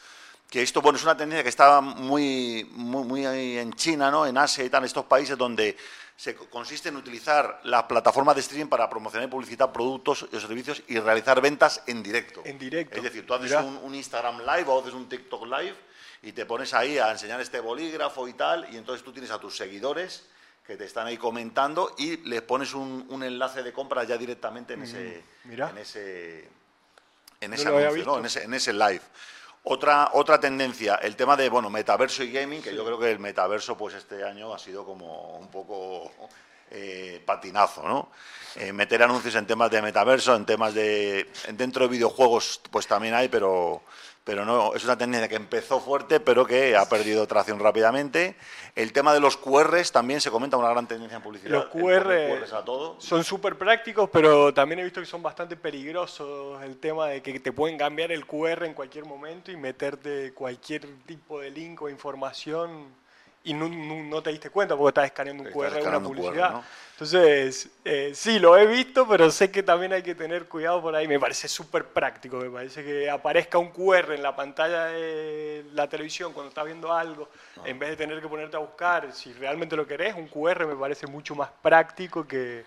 que 0.51 0.63
esto 0.63 0.81
bueno, 0.83 0.97
es 0.99 1.03
una 1.05 1.17
tendencia 1.17 1.43
que 1.43 1.49
está 1.49 1.81
muy, 1.81 2.69
muy, 2.73 3.05
muy 3.05 3.27
en 3.59 3.73
China, 3.73 4.11
¿no? 4.11 4.27
en 4.27 4.37
Asia 4.39 4.65
y 4.65 4.71
tal, 4.71 4.83
en 4.83 4.87
estos 4.87 5.05
países 5.07 5.37
donde 5.37 5.77
se 6.17 6.35
co- 6.35 6.49
consiste 6.49 6.89
en 6.89 6.97
utilizar 6.97 7.61
la 7.65 7.87
plataforma 7.89 8.33
de 8.33 8.41
streaming 8.41 8.69
para 8.69 8.89
promocionar 8.89 9.29
y 9.29 9.31
publicitar 9.31 9.73
productos 9.73 10.27
y 10.33 10.39
servicios 10.41 10.83
y 10.89 10.99
realizar 10.99 11.41
ventas 11.41 11.83
en 11.87 12.03
directo. 12.03 12.43
En 12.45 12.59
directo. 12.59 12.97
Es 12.97 13.03
decir, 13.03 13.27
tú 13.27 13.35
haces 13.35 13.53
un 13.83 13.95
Instagram 13.95 14.39
Live 14.41 14.65
o 14.69 14.81
haces 14.81 14.95
un 14.95 15.09
TikTok 15.09 15.45
Live 15.47 15.75
y 16.23 16.33
te 16.33 16.47
pones 16.47 16.73
ahí 16.75 16.97
a 16.99 17.11
enseñar 17.11 17.41
este 17.41 17.61
bolígrafo 17.61 18.27
y 18.29 18.33
tal, 18.35 18.67
y 18.73 18.77
entonces 18.77 19.05
tú 19.05 19.13
tienes 19.13 19.31
a 19.31 19.39
tus 19.39 19.57
seguidores 19.57 20.25
que 20.67 20.77
te 20.77 20.85
están 20.85 21.07
ahí 21.07 21.17
comentando 21.17 21.95
y 21.97 22.17
les 22.29 22.43
pones 22.43 22.75
un, 22.75 23.07
un 23.09 23.23
enlace 23.23 23.63
de 23.63 23.73
compra 23.73 24.05
ya 24.05 24.17
directamente 24.17 24.75
en 24.75 24.83
ese, 24.83 25.23
mirá. 25.45 25.71
en 25.71 25.79
ese, 25.79 26.49
en 27.41 27.53
ese 27.53 27.69
anuncio, 27.69 28.05
¿no? 28.05 28.19
en, 28.19 28.25
ese, 28.27 28.43
en 28.43 28.55
ese 28.55 28.73
live. 28.73 29.03
Otra, 29.63 30.11
otra 30.13 30.39
tendencia, 30.41 30.97
el 30.97 31.17
tema 31.17 31.37
de 31.37 31.49
bueno, 31.49 31.71
metaverso 31.71 32.23
y 32.23 32.33
gaming, 32.33 32.63
que 32.63 32.75
yo 32.75 32.85
creo 32.85 32.99
que 32.99 33.11
el 33.11 33.19
metaverso 33.19 33.77
pues 33.77 33.95
este 33.95 34.25
año 34.25 34.53
ha 34.55 34.59
sido 34.59 34.85
como 34.85 35.39
un 35.39 35.49
poco 35.49 36.13
eh, 36.71 37.23
patinazo, 37.25 37.83
¿no? 37.87 38.11
Eh, 38.57 38.73
meter 38.73 39.03
anuncios 39.03 39.35
en 39.35 39.47
temas 39.47 39.71
de 39.71 39.83
metaverso, 39.83 40.35
en 40.35 40.47
temas 40.47 40.73
de 40.73 41.31
dentro 41.53 41.85
de 41.85 41.91
videojuegos, 41.91 42.61
pues 42.71 42.87
también 42.87 43.15
hay, 43.15 43.29
pero 43.29 43.83
pero 44.27 44.45
no 44.45 44.75
es 44.75 44.83
una 44.85 44.99
tendencia 44.99 45.29
que 45.29 45.37
empezó 45.37 45.79
fuerte, 45.79 46.19
pero 46.19 46.45
que 46.45 46.77
ha 46.77 46.89
perdido 46.89 47.29
tracción 47.29 47.61
rápidamente. 47.61 48.35
El 48.75 48.93
tema 48.93 49.15
de 49.15 49.21
los 49.21 49.37
QRs 49.37 49.93
también 49.93 50.21
se 50.21 50.33
comenta 50.33 50.57
una 50.57 50.69
gran 50.69 50.89
tendencia 50.89 51.19
en 51.19 51.23
publicidad. 51.23 51.53
Los 51.53 51.67
QR 51.67 52.41
QRs 52.41 52.53
a 52.53 52.65
todo. 52.65 53.01
son 53.01 53.23
súper 53.23 53.57
prácticos, 53.57 54.11
pero 54.13 54.53
también 54.53 54.81
he 54.81 54.83
visto 54.83 54.99
que 54.99 55.07
son 55.07 55.23
bastante 55.23 55.55
peligrosos 55.55 56.61
el 56.65 56.77
tema 56.79 57.07
de 57.07 57.23
que 57.23 57.39
te 57.39 57.53
pueden 57.53 57.79
cambiar 57.79 58.11
el 58.11 58.27
QR 58.27 58.65
en 58.65 58.75
cualquier 58.75 59.05
momento 59.05 59.53
y 59.53 59.57
meterte 59.57 60.35
cualquier 60.35 60.89
tipo 61.07 61.41
de 61.41 61.53
link 61.53 61.81
o 61.83 61.89
información 61.89 62.89
y 63.47 63.55
no, 63.55 63.69
no- 63.69 64.03
no 64.05 64.23
te 64.23 64.31
diste 64.31 64.51
cuenta 64.51 64.77
porque 64.77 64.89
estás 64.91 65.05
escaneando 65.07 65.43
un 65.45 65.51
QR 65.51 65.69
una 65.69 65.79
escaneando 65.79 66.09
un 66.11 66.15
QR, 66.15 66.23
publicidad. 66.25 66.51
¿no? 66.53 66.65
Entonces, 66.93 67.69
eh, 67.85 68.13
sí, 68.15 68.39
lo 68.39 68.57
he 68.57 68.67
visto, 68.67 69.07
pero 69.07 69.31
sé 69.31 69.51
que 69.51 69.63
también 69.63 69.93
hay 69.93 70.03
que 70.03 70.15
tener 70.15 70.47
cuidado 70.47 70.81
por 70.81 70.95
ahí. 70.95 71.07
Me 71.07 71.21
parece 71.21 71.47
súper 71.47 71.85
práctico, 71.85 72.39
me 72.39 72.49
parece 72.51 72.83
que 72.85 73.11
aparezca 73.11 73.59
un 73.59 73.69
QR 73.71 74.15
en 74.15 74.23
la 74.23 74.35
pantalla 74.35 74.87
de 74.87 75.65
la 75.75 75.89
televisión 75.89 76.33
cuando 76.33 76.49
estás 76.49 76.65
viendo 76.65 76.93
algo, 76.93 77.29
Ah. 77.59 77.63
en 77.67 77.79
vez 77.79 77.91
de 77.91 77.97
tener 77.97 78.21
que 78.21 78.29
ponerte 78.29 78.57
a 78.57 78.61
buscar, 78.61 79.13
si 79.13 79.33
realmente 79.35 79.77
lo 79.77 79.87
querés, 79.87 80.15
un 80.15 80.27
QR 80.29 80.67
me 80.67 80.75
parece 80.77 81.07
mucho 81.07 81.35
más 81.35 81.51
práctico 81.63 82.27
que, 82.27 82.65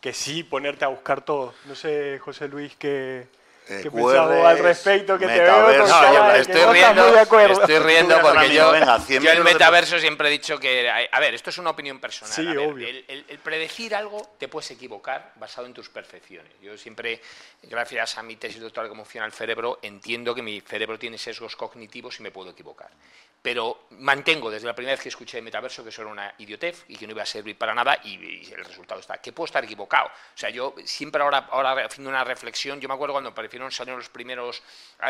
que 0.00 0.12
sí 0.12 0.44
ponerte 0.44 0.84
a 0.84 0.88
buscar 0.88 1.20
todo. 1.22 1.52
No 1.66 1.74
sé, 1.74 2.18
José 2.20 2.46
Luis, 2.48 2.76
qué, 2.76 3.26
Eh, 3.70 3.82
qué 3.82 4.16
al 4.16 4.58
respecto, 4.60 5.18
que 5.18 5.26
te 5.26 5.40
veo 5.40 5.64
con. 5.66 5.88
No, 5.88 6.12
yo 6.14 6.34
estoy 6.36 6.60
no 6.62 6.72
riendo, 6.72 7.02
muy 7.04 7.12
de 7.12 7.20
acuerdo. 7.20 7.60
estoy 7.60 7.78
riendo 7.80 8.20
porque 8.22 8.54
yo, 8.54 8.72
venga, 8.72 8.98
100 9.00 9.22
yo 9.22 9.30
el 9.30 9.38
de- 9.38 9.44
metaverso 9.44 9.98
siempre 9.98 10.28
he 10.28 10.30
dicho 10.30 10.58
que, 10.58 10.88
a 10.90 11.20
ver, 11.20 11.34
esto 11.34 11.50
es 11.50 11.58
una 11.58 11.70
opinión 11.70 12.00
personal. 12.00 12.34
Sí, 12.34 12.46
a 12.46 12.50
ver, 12.54 12.58
obvio. 12.58 12.88
El, 12.88 13.04
el- 13.08 13.24
el 13.28 13.38
predecir 13.38 13.94
algo 13.94 14.34
te 14.38 14.48
puedes 14.48 14.70
equivocar 14.70 15.32
basado 15.36 15.66
en 15.66 15.74
tus 15.74 15.88
percepciones. 15.90 16.52
Yo 16.62 16.78
siempre, 16.78 17.20
gracias 17.62 18.16
a 18.18 18.22
mi 18.22 18.36
tesis 18.36 18.60
doctoral 18.60 18.86
de 18.86 18.90
cómo 18.90 19.04
funciona 19.04 19.26
el 19.26 19.32
cerebro, 19.32 19.78
entiendo 19.82 20.34
que 20.34 20.42
mi 20.42 20.60
cerebro 20.62 20.98
tiene 20.98 21.18
sesgos 21.18 21.54
cognitivos 21.56 22.18
y 22.20 22.22
me 22.22 22.30
puedo 22.30 22.50
equivocar. 22.50 22.88
Pero 23.40 23.84
mantengo 23.90 24.50
desde 24.50 24.66
la 24.66 24.74
primera 24.74 24.94
vez 24.94 25.00
que 25.02 25.10
escuché 25.10 25.40
metaverso 25.40 25.84
que 25.84 25.90
eso 25.90 26.02
era 26.02 26.10
una 26.10 26.34
idiotez 26.38 26.84
y 26.88 26.96
que 26.96 27.06
no 27.06 27.12
iba 27.12 27.22
a 27.22 27.26
servir 27.26 27.56
para 27.56 27.72
nada 27.72 27.96
y, 28.02 28.14
y 28.16 28.52
el 28.52 28.64
resultado 28.64 28.98
está. 28.98 29.18
Que 29.18 29.32
puedo 29.32 29.44
estar 29.46 29.62
equivocado. 29.64 30.06
O 30.08 30.10
sea, 30.36 30.50
yo 30.50 30.74
siempre 30.84 31.22
ahora, 31.22 31.46
ahora 31.52 31.84
haciendo 31.86 32.10
una 32.10 32.24
reflexión, 32.24 32.80
yo 32.80 32.88
me 32.88 32.94
acuerdo 32.94 33.12
cuando 33.14 33.32
aparecieron, 33.58 33.70
salieron 33.72 33.98
los 34.00 34.08
primeros 34.08 34.62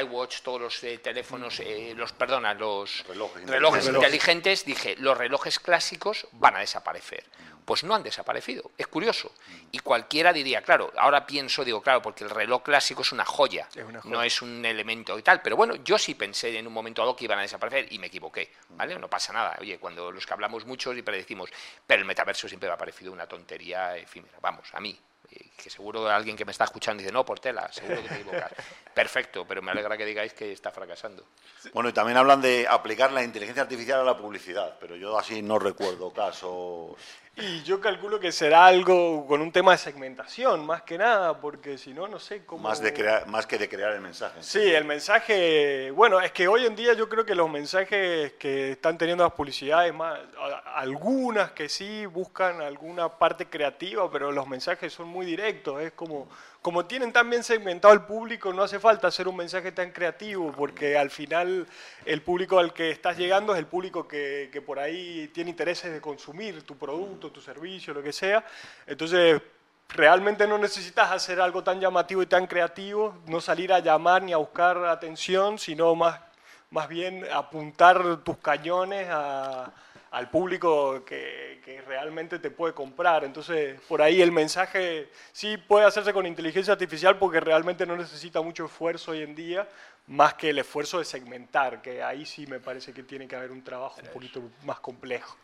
iWatch, 0.03 0.41
todos 0.43 0.61
los 0.61 0.85
eh, 0.85 0.99
teléfonos, 0.99 1.61
eh, 1.61 1.95
los, 1.97 2.13
perdona, 2.13 2.55
los 2.55 3.05
Relojes 3.07 3.47
relojes 3.47 3.87
inteligentes. 3.87 3.95
inteligentes, 3.95 4.65
dije, 4.65 4.97
los 4.99 5.17
relojes 5.17 5.59
clásicos 5.59 6.27
van 6.33 6.57
a 6.57 6.61
desaparecer. 6.61 7.25
Pues 7.65 7.85
no 7.85 7.95
han 7.95 8.03
desaparecido, 8.03 8.71
es 8.79 8.87
curioso. 8.87 9.31
Y 9.73 9.81
cualquiera 9.81 10.33
diría, 10.33 10.63
claro, 10.63 10.91
ahora 10.97 11.27
pienso, 11.27 11.65
digo, 11.67 11.83
claro, 11.83 12.01
porque 12.01 12.25
el 12.25 12.31
reloj 12.31 12.63
clásico 12.63 13.03
es 13.03 13.13
una 13.13 13.27
joya, 13.27 13.69
Es 13.75 13.85
una 13.85 14.01
joya. 14.01 14.15
no 14.15 14.23
es 14.23 14.41
un 14.41 14.65
elemento 14.65 15.19
y 15.19 15.23
tal. 15.23 15.43
Pero 15.43 15.55
bueno, 15.57 15.75
yo 15.77 15.99
sí 15.99 16.15
pensé 16.15 16.57
en 16.59 16.67
un 16.67 16.73
momento 16.73 17.03
dado 17.03 17.15
que 17.15 17.25
iban 17.25 17.39
a 17.39 17.43
desaparecer 17.43 17.93
y 17.93 17.99
me 17.99 18.07
equivoqué, 18.07 18.53
¿vale? 18.71 18.99
No 18.99 19.09
pasa 19.11 19.35
nada. 19.35 19.55
Oye, 19.61 19.79
cuando 19.79 20.11
los 20.11 20.25
que 20.27 20.33
hablamos 20.33 20.65
muchos 20.65 20.97
y 20.97 21.03
predecimos, 21.03 21.51
pero 21.87 22.01
el 22.01 22.07
metaverso 22.07 22.49
siempre 22.49 22.71
me 22.71 22.75
ha 22.75 22.79
parecido 22.79 23.13
una 23.13 23.27
tontería 23.27 23.99
efímera. 23.99 24.39
Vamos, 24.41 24.67
a 24.73 24.81
mí, 24.81 24.99
que 25.29 25.71
seguro 25.71 26.09
alguien 26.09 26.37
que 26.37 26.45
me 26.45 26.53
está 26.53 26.65
escuchando 26.65 27.03
dice, 27.03 27.13
no, 27.13 27.25
Portela, 27.25 27.71
seguro 27.73 28.03
que 28.03 28.09
te 28.09 28.15
equivocas. 28.15 28.53
Perfecto, 28.95 29.45
pero 29.47 29.61
me 29.61 29.71
alegra 29.71 29.97
que 29.97 30.05
digáis 30.05 30.33
que 30.33 30.53
está 30.53 30.71
fracasando. 30.71 31.25
Bueno, 31.73 31.89
y 31.89 31.93
también 31.93 32.17
hablan 32.17 32.41
de 32.41 32.67
aplicar 32.69 33.13
la 33.13 33.23
inteligencia 33.23 33.63
artificial 33.63 34.01
a 34.01 34.05
la 34.05 34.17
publicidad, 34.17 34.77
pero 34.81 34.97
yo 34.97 35.19
así 35.19 35.43
no 35.43 35.59
recuerdo 35.59 36.13
casos. 36.13 36.97
Y 37.41 37.63
yo 37.63 37.81
calculo 37.81 38.19
que 38.19 38.33
será 38.33 38.67
algo 38.67 39.25
con 39.27 39.41
un 39.41 39.53
tema 39.53 39.71
de 39.73 39.79
segmentación, 39.79 40.67
más 40.67 40.83
que 40.83 40.99
nada, 40.99 41.41
porque 41.41 41.79
si 41.79 41.95
no, 41.95 42.09
no 42.09 42.19
sé 42.19 42.45
cómo... 42.45 42.65
Más, 42.65 42.83
de 42.83 42.93
crear, 42.93 43.29
más 43.29 43.47
que 43.47 43.59
de 43.59 43.69
crear 43.69 43.93
el 43.93 44.01
mensaje. 44.01 44.43
Sí, 44.43 44.59
el 44.59 44.85
mensaje, 44.85 45.93
bueno, 45.93 46.21
es 46.21 46.33
que 46.33 46.49
hoy 46.49 46.67
en 46.67 46.75
día 46.75 46.95
yo 46.95 47.09
creo 47.09 47.25
que 47.25 47.37
los 47.37 47.49
mensajes 47.49 48.33
que 48.33 48.73
están 48.73 48.99
teniendo 48.99 49.23
las 49.23 49.35
publicidades, 49.35 49.95
más, 49.95 50.19
algunas 50.75 51.53
que 51.53 51.69
sí 51.69 52.07
buscan 52.07 52.61
alguna 52.61 53.09
parte 53.09 53.47
creativa, 53.47 54.11
pero 54.11 54.33
los 54.33 54.49
mensajes 54.49 54.93
son 54.93 55.07
muy 55.07 55.25
directos, 55.25 55.81
es 55.81 55.93
como, 55.93 56.29
como 56.63 56.87
tienen 56.87 57.13
tan 57.13 57.31
bien 57.31 57.43
segmentado 57.45 57.95
el 57.95 58.03
público, 58.03 58.53
no 58.53 58.63
hace 58.63 58.79
falta 58.79 59.09
hacer 59.09 59.29
un 59.29 59.37
mensaje 59.37 59.73
tan 59.73 59.91
creativo, 59.93 60.53
porque 60.53 60.99
al 60.99 61.11
final 61.11 61.67
el 62.05 62.23
público 62.23 62.59
al 62.59 62.73
que 62.73 62.91
estás 62.91 63.17
llegando 63.17 63.53
es 63.53 63.59
el 63.59 63.67
público 63.67 64.07
que, 64.09 64.51
que 64.53 64.61
por 64.61 64.79
ahí 64.79 65.29
tiene 65.33 65.51
intereses 65.51 65.93
de 65.93 66.01
consumir 66.01 66.63
tu 66.65 66.77
producto, 66.77 67.31
tu 67.31 67.41
servicio, 67.41 67.95
lo 67.95 68.03
que 68.03 68.13
sea, 68.13 68.45
entonces 68.87 69.41
realmente 69.89 70.47
no 70.47 70.59
necesitas 70.59 71.11
hacer 71.11 71.41
algo 71.41 71.63
tan 71.63 71.81
llamativo 71.81 72.23
y 72.23 72.27
tan 72.27 72.47
creativo, 72.47 73.17
no 73.27 73.41
salir 73.41 73.73
a 73.73 73.79
llamar 73.79 74.23
ni 74.23 74.33
a 74.33 74.37
buscar 74.37 74.85
atención, 74.85 75.59
sino 75.59 75.95
más, 75.95 76.21
más 76.71 76.89
bien 76.89 77.25
apuntar 77.33 78.19
tus 78.19 78.37
cañones 78.39 79.09
a- 79.11 79.73
al 80.11 80.31
público 80.31 81.05
que, 81.05 81.61
que 81.65 81.81
realmente 81.83 82.39
te 82.39 82.51
puede 82.51 82.73
comprar. 82.75 83.25
Entonces, 83.25 83.81
por 83.89 84.01
ahí 84.01 84.23
el 84.23 84.33
mensaje 84.33 85.09
sí 85.33 85.57
puede 85.57 85.87
hacerse 85.87 86.13
con 86.13 86.27
inteligencia 86.27 86.73
artificial 86.73 87.19
porque 87.19 87.41
realmente 87.41 87.85
no 87.87 87.97
necesita 87.97 88.41
mucho 88.41 88.67
esfuerzo 88.67 89.11
hoy 89.13 89.23
en 89.23 89.35
día, 89.35 89.69
más 90.07 90.35
que 90.35 90.51
el 90.51 90.59
esfuerzo 90.59 90.99
de 90.99 91.05
segmentar, 91.05 91.83
que 91.83 92.03
ahí 92.03 92.25
sí 92.25 92.47
me 92.47 92.59
parece 92.61 92.93
que 92.95 93.03
tiene 93.03 93.29
que 93.29 93.37
haber 93.37 93.51
un 93.51 93.63
trabajo 93.63 94.01
un 94.03 94.09
poquito 94.09 94.43
más 94.65 94.81
complejo. 94.81 95.37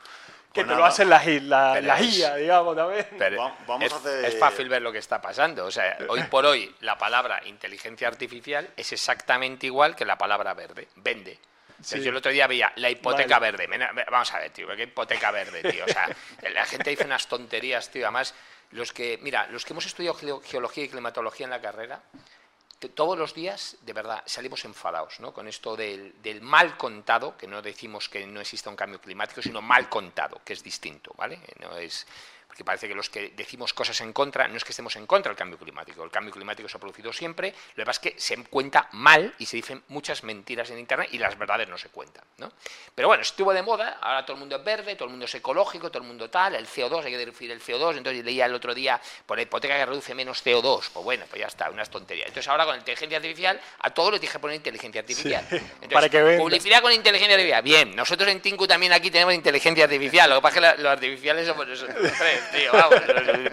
Que 0.53 0.61
Pues 0.63 0.69
te 0.73 0.79
lo 0.79 0.85
hacen 0.87 1.11
las, 1.11 1.27
la, 1.27 1.99
es- 1.99 2.17
IA, 2.17 2.37
digamos, 2.37 2.77
también. 2.77 3.05
Pero 3.19 3.53
vamos 3.67 3.85
es, 3.85 3.93
a 3.93 3.97
hacer- 3.97 4.25
es 4.25 4.39
fácil 4.39 4.69
ver 4.69 4.83
lo 4.83 4.93
que 4.93 4.99
está 4.99 5.21
pasando. 5.21 5.65
O 5.67 5.71
sea, 5.71 5.99
hoy 6.09 6.23
por 6.31 6.47
hoy 6.47 6.73
la 6.81 6.97
palabra 6.97 7.41
inteligencia 7.47 8.07
artificial 8.07 8.71
es 8.77 8.93
exactamente 8.93 9.67
igual 9.67 9.97
que 9.97 10.05
la 10.05 10.17
palabra 10.17 10.55
verde. 10.55 10.87
Vende. 10.97 11.39
Sí. 11.85 12.01
Yo 12.03 12.11
el 12.11 12.17
otro 12.17 12.33
día 12.33 12.47
veía 12.47 12.73
la 12.77 12.89
hipoteca 12.91 13.39
Vale. 13.39 13.57
verde. 13.57 14.05
Vamos 14.11 14.33
a 14.33 14.39
ver, 14.39 14.51
tío, 14.51 14.67
¿qué 14.75 14.85
hipoteca 14.85 15.31
verde, 15.31 15.71
tío? 15.71 15.85
O 15.85 15.89
sea, 15.89 16.09
la 16.53 16.65
gente 16.65 16.91
dice 16.91 17.05
unas 17.05 17.27
tonterías, 17.29 17.91
tío. 17.91 18.05
Además, 18.07 18.35
los 18.71 18.93
que, 18.93 19.19
mira, 19.23 19.47
los 19.49 19.65
que 19.65 19.73
hemos 19.75 19.87
estudiado 19.87 20.17
geo- 20.17 20.41
geología 20.43 20.85
y 20.85 20.89
climatología 20.89 21.45
en 21.45 21.51
la 21.51 21.61
carrera, 21.61 22.03
todos 22.95 23.17
los 23.19 23.33
días, 23.33 23.77
de 23.81 23.93
verdad, 23.95 24.23
salimos 24.27 24.63
enfadados 24.67 25.19
¿no? 25.21 25.33
con 25.33 25.49
esto 25.49 25.75
del, 25.75 26.21
del 26.23 26.43
mal 26.43 26.77
contado, 26.77 27.35
que 27.39 27.47
no 27.47 27.63
decimos 27.63 28.11
que 28.11 28.27
no 28.27 28.41
exista 28.41 28.69
un 28.69 28.77
cambio 28.77 29.01
climático, 29.01 29.41
sino 29.41 29.63
mal 29.63 29.89
contado, 29.89 30.43
que 30.45 30.53
es 30.53 30.63
distinto, 30.63 31.13
¿vale? 31.17 31.39
No 31.61 31.79
es, 31.79 32.07
porque 32.55 32.63
parece 32.63 32.87
que 32.87 32.95
los 32.95 33.11
que 33.11 33.33
decimos 33.35 33.75
cosas 33.75 34.01
en 34.01 34.13
contra, 34.13 34.47
no 34.47 34.57
es 34.57 34.63
que 34.63 34.71
estemos 34.71 34.95
en 34.95 35.07
contra 35.07 35.31
del 35.31 35.37
cambio 35.37 35.59
climático, 35.59 36.05
el 36.05 36.11
cambio 36.13 36.33
climático 36.33 36.69
se 36.69 36.77
ha 36.77 36.81
producido 36.81 37.13
siempre, 37.13 37.53
lo 37.75 37.83
que 37.83 37.85
pasa 37.85 38.01
es 38.01 38.13
que 38.13 38.21
se 38.21 38.45
cuenta 38.45 38.89
mal 38.93 39.35
y 39.41 39.47
se 39.47 39.57
dicen 39.57 39.83
muchas 39.89 40.23
mentiras 40.23 40.71
en 40.71 40.79
Internet 40.79 41.09
y 41.11 41.19
las 41.19 41.37
verdades 41.37 41.69
no 41.69 41.77
se 41.77 41.89
cuentan, 41.89 42.23
¿no? 42.39 42.53
Pero 42.95 43.09
bueno, 43.09 43.23
estuvo 43.23 43.53
de 43.53 43.61
moda, 43.63 43.99
ahora 44.01 44.25
todo 44.25 44.35
el 44.35 44.39
mundo 44.39 44.55
es 44.55 44.65
verde, 44.65 44.95
todo 44.95 45.07
el 45.07 45.11
mundo 45.11 45.25
es 45.25 45.35
ecológico, 45.35 45.91
todo 45.91 46.03
el 46.03 46.07
mundo 46.07 46.31
tal, 46.31 46.55
el 46.55 46.69
CO2, 46.69 47.05
hay 47.05 47.11
que 47.11 47.19
reducir 47.19 47.51
el 47.51 47.61
CO2, 47.61 47.97
entonces 47.97 48.25
leía 48.25 48.47
el 48.47 48.55
otro 48.55 48.73
día 48.73 49.01
por 49.27 49.37
la 49.37 49.43
hipoteca 49.43 49.77
que 49.77 49.87
reduce 49.87 50.15
menos 50.15 50.47
CO2, 50.47 50.91
pues 50.93 51.05
bueno, 51.05 51.25
pues 51.29 51.41
ya 51.41 51.49
está, 51.49 51.71
unas 51.71 51.91
tonterías. 51.91 52.29
Entonces 52.29 52.49
ahora 52.49 52.67
con 52.67 52.77
inteligencia 52.77 53.17
artificial, 53.17 53.61
a 53.81 53.91
todo 53.91 54.13
le 54.13 54.21
dije 54.21 54.39
poner 54.39 54.55
inteligencia 54.55 55.01
artificial. 55.01 55.45
Entonces, 55.51 55.93
para 55.93 56.09
que 56.09 56.37
publicidad 56.39 56.81
con 56.83 56.93
inteligencia 56.93 57.35
artificial, 57.35 57.63
bien, 57.65 57.97
nosotros 57.97 58.29
en 58.29 58.41
Tinku 58.41 58.69
también 58.69 58.93
aquí 58.93 59.11
tenemos 59.11 59.35
inteligencia 59.35 59.85
artificial, 59.85 60.31
lo 60.31 60.37
que 60.37 60.43
pasa 60.43 60.71
es 60.71 60.77
que 60.77 60.87
artificiales 60.87 61.49
somos 61.49 61.67
nosotros 61.67 62.13
tres, 62.17 62.44
tío, 62.53 62.73
vamos, 62.73 63.01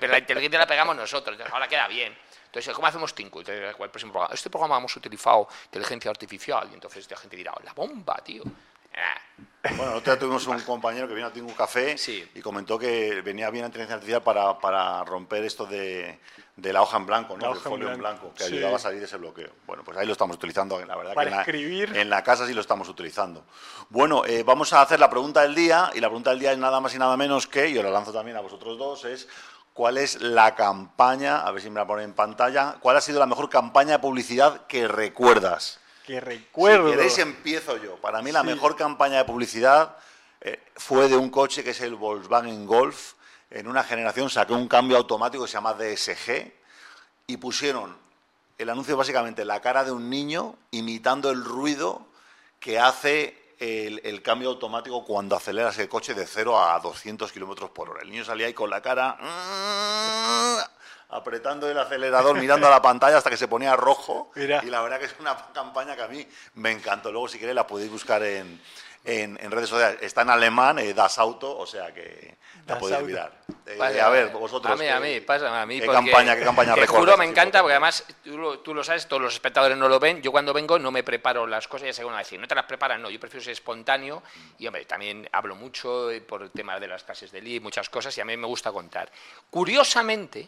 la 0.02 0.18
inteligencia 0.18 0.60
la 0.60 0.68
pegamos 0.68 0.96
nosotros, 0.96 1.38
ahora 1.52 1.68
queda 1.68 1.88
bien. 1.88 2.16
Entonces, 2.46 2.74
¿cómo 2.74 2.88
hacemos 2.88 3.16
Tinku? 3.16 3.40
Entonces, 3.40 3.70
el 3.80 3.90
próximo 3.90 4.12
programa. 4.12 4.34
Este 4.34 4.50
programa 4.50 4.78
hemos 4.78 4.96
utilizado 4.96 5.48
inteligencia 5.66 6.12
artificial 6.12 6.68
y 6.70 6.74
entonces 6.74 7.10
la 7.10 7.18
gente 7.18 7.38
dirá, 7.38 7.54
la 7.64 7.74
bomba, 7.74 8.18
tío. 8.24 8.44
Ah, 8.94 9.22
Bueno, 9.78 9.92
nosotros 9.92 10.20
tuvimos 10.20 10.48
un 10.48 10.60
compañero 10.62 11.08
que 11.08 11.14
vino 11.14 11.28
a 11.28 11.32
Tingu 11.32 11.56
Café 11.56 11.98
Sí. 11.98 12.30
y 12.36 12.42
comentó 12.42 12.78
que 12.78 13.22
venía 13.22 13.50
bien 13.50 13.62
la 13.62 13.68
inteligencia 13.68 13.96
artificial 13.96 14.22
para, 14.22 14.60
para 14.60 15.04
romper 15.06 15.46
esto 15.46 15.66
de, 15.66 16.20
de 16.62 16.72
la 16.74 16.82
hoja 16.84 16.98
en 16.98 17.06
blanco, 17.08 17.36
La 17.38 17.48
¿no? 17.48 17.54
Del 17.54 17.62
folio 17.64 17.92
en 17.92 17.98
blanco, 17.98 18.20
blanco, 18.28 18.36
que 18.38 18.44
sí. 18.44 18.54
ayudaba 18.54 18.76
a 18.76 18.80
salir 18.80 19.00
de 19.00 19.06
ese 19.06 19.18
bloqueo. 19.18 19.50
Bueno, 19.66 19.84
pues 19.84 19.98
ahí 19.98 20.06
lo 20.06 20.12
estamos 20.14 20.36
utilizando, 20.36 20.80
la 20.86 20.96
verdad 20.96 21.14
Para 21.16 21.26
que 21.26 21.30
en 21.32 21.36
la, 21.38 21.42
escribir. 21.42 21.98
en 21.98 22.10
la 22.10 22.24
casa 22.24 22.46
sí 22.46 22.54
lo 22.54 22.62
estamos 22.62 22.88
utilizando. 22.88 23.44
Bueno, 23.90 24.24
eh, 24.26 24.44
vamos 24.44 24.72
a 24.74 24.82
hacer 24.82 25.00
la 25.00 25.10
pregunta 25.10 25.42
del 25.42 25.56
día 25.56 25.90
y 25.96 26.00
la 26.00 26.08
pregunta 26.08 26.30
del 26.30 26.40
día 26.40 26.52
es 26.52 26.58
nada 26.60 26.80
más 26.80 26.94
y 26.94 27.00
nada 27.00 27.18
menos 27.18 27.48
que, 27.48 27.68
y 27.70 27.78
os 27.78 27.84
la 27.84 27.90
lanzo 27.90 28.14
también 28.14 28.38
a 28.38 28.42
vosotros 28.42 28.78
dos, 28.78 29.06
es 29.06 29.28
¿cuál 29.74 29.98
es 29.98 30.22
la 30.22 30.54
campaña, 30.54 31.40
a 31.42 31.52
ver 31.52 31.62
si 31.64 31.70
me 31.72 31.80
la 31.80 31.88
ponen 31.88 32.06
en 32.06 32.14
pantalla, 32.14 32.76
cuál 32.80 32.96
ha 32.98 33.02
sido 33.02 33.20
la 33.20 33.26
mejor 33.26 33.50
campaña 33.50 33.94
de 33.94 34.00
publicidad 34.00 34.68
que 34.68 34.88
recuerdas? 34.88 35.80
Que 36.06 36.20
recuerdo. 36.20 36.90
Si 36.90 36.96
queréis 36.96 37.18
empiezo 37.18 37.78
yo. 37.78 37.96
Para 37.96 38.22
mí 38.22 38.32
la 38.32 38.42
Sí. 38.42 38.48
mejor 38.48 38.76
campaña 38.76 39.18
de 39.18 39.26
publicidad 39.26 39.96
eh, 40.42 40.60
fue 40.76 41.08
de 41.08 41.16
un 41.18 41.30
coche 41.30 41.64
que 41.64 41.70
es 41.72 41.82
el 41.82 41.96
Volkswagen 41.96 42.66
Golf. 42.66 43.14
En 43.52 43.68
una 43.68 43.84
generación 43.84 44.30
saqué 44.30 44.54
un 44.54 44.68
cambio 44.68 44.98
automático 44.98 45.44
que 45.44 45.50
se 45.50 45.56
llama 45.56 45.74
DSG 45.74 46.52
y 47.28 47.38
pusieron 47.38 47.98
el 48.58 48.70
anuncio 48.70 48.96
básicamente 48.96 49.44
la 49.44 49.60
cara 49.60 49.84
de 49.84 49.92
un 49.92 50.10
niño 50.10 50.56
imitando 50.72 51.30
el 51.32 51.44
ruido 51.44 52.08
que 52.60 52.80
hace 52.80 53.56
el, 53.60 54.02
el 54.04 54.22
cambio 54.22 54.50
automático 54.50 55.04
cuando 55.04 55.36
aceleras 55.36 55.78
el 55.80 55.90
coche 55.90 56.14
de 56.14 56.26
0 56.26 56.64
a 56.64 56.80
200 56.80 57.32
kilómetros 57.32 57.72
por 57.72 57.90
hora. 57.90 58.02
El 58.02 58.10
niño 58.10 58.24
salía 58.24 58.48
ahí 58.48 58.54
con 58.54 58.70
la 58.70 58.82
cara 58.82 59.18
apretando 61.12 61.70
el 61.70 61.78
acelerador, 61.78 62.40
mirando 62.40 62.68
a 62.68 62.70
la 62.70 62.82
pantalla 62.82 63.18
hasta 63.18 63.30
que 63.30 63.38
se 63.38 63.48
ponía 63.48 63.76
rojo. 63.76 64.32
Mira. 64.36 64.62
Y 64.64 64.70
la 64.70 64.82
verdad 64.82 64.98
que 64.98 65.06
es 65.06 65.16
una 65.20 65.36
campaña 65.54 65.96
que 65.96 66.04
a 66.04 66.08
mí 66.08 66.26
me 66.56 66.72
encantó. 66.72 67.12
Luego, 67.12 67.28
si 67.28 67.38
queréis, 67.38 67.56
la 67.56 67.68
podéis 67.68 67.92
buscar 67.92 68.24
en, 68.24 68.62
en- 69.04 69.38
en 69.42 69.52
redes 69.52 69.70
sociales. 69.70 69.98
Está 70.02 70.22
en 70.22 70.30
alemán, 70.30 70.80
eh, 70.80 70.94
Das 70.94 71.18
Auto, 71.18 71.58
o 71.58 71.66
sea 71.66 71.94
que 71.94 72.38
la 72.68 72.74
Das 72.76 72.80
podéis 72.80 72.96
Auto. 72.98 73.08
mirar. 73.08 73.42
Eh, 73.66 74.02
a 74.02 74.10
ver, 74.10 74.30
vosotros. 74.30 74.72
A 74.72 74.76
mí, 74.76 74.82
¿qué- 74.86 74.92
a 74.92 75.00
mí, 75.00 75.20
pásame 75.22 75.58
a 75.58 75.66
mí. 75.66 75.80
¿Qué 75.80 75.86
porque 75.86 76.12
campaña, 76.12 76.36
qué 76.36 76.44
campaña 76.44 76.74
Te 76.76 76.88
juro, 76.88 77.16
me 77.18 77.26
encanta, 77.26 77.60
por 77.60 77.64
porque 77.64 77.74
además 77.74 78.04
tú 78.24 78.38
lo, 78.38 78.60
tú 78.60 78.74
lo 78.74 78.84
sabes, 78.84 79.08
todos 79.08 79.22
los 79.22 79.34
espectadores 79.34 79.78
no 79.78 79.88
lo 79.88 80.00
ven. 80.00 80.22
Yo 80.22 80.32
cuando 80.32 80.52
vengo 80.54 80.78
no 80.80 80.92
me 80.92 81.04
preparo 81.04 81.48
las 81.48 81.68
cosas, 81.68 81.88
ya 81.88 81.94
sé 81.94 82.04
cómo 82.04 82.16
decir. 82.18 82.40
No 82.40 82.48
te 82.48 82.56
las 82.56 82.66
preparan, 82.66 83.02
no. 83.02 83.10
Yo 83.10 83.20
prefiero 83.20 83.44
ser 83.44 83.54
espontáneo 83.54 84.24
y, 84.58 84.68
hombre, 84.68 84.86
también 84.86 85.28
hablo 85.32 85.56
mucho 85.56 86.12
eh, 86.12 86.22
por 86.22 86.42
el 86.44 86.52
tema 86.52 86.80
de 86.80 86.88
las 86.88 87.04
clases 87.04 87.32
de 87.32 87.42
LIB, 87.42 87.62
muchas 87.62 87.90
cosas, 87.90 88.18
y 88.18 88.22
a 88.22 88.26
mí 88.26 88.36
me 88.36 88.48
gusta 88.48 88.72
contar. 88.72 89.10
Curiosamente, 89.50 90.48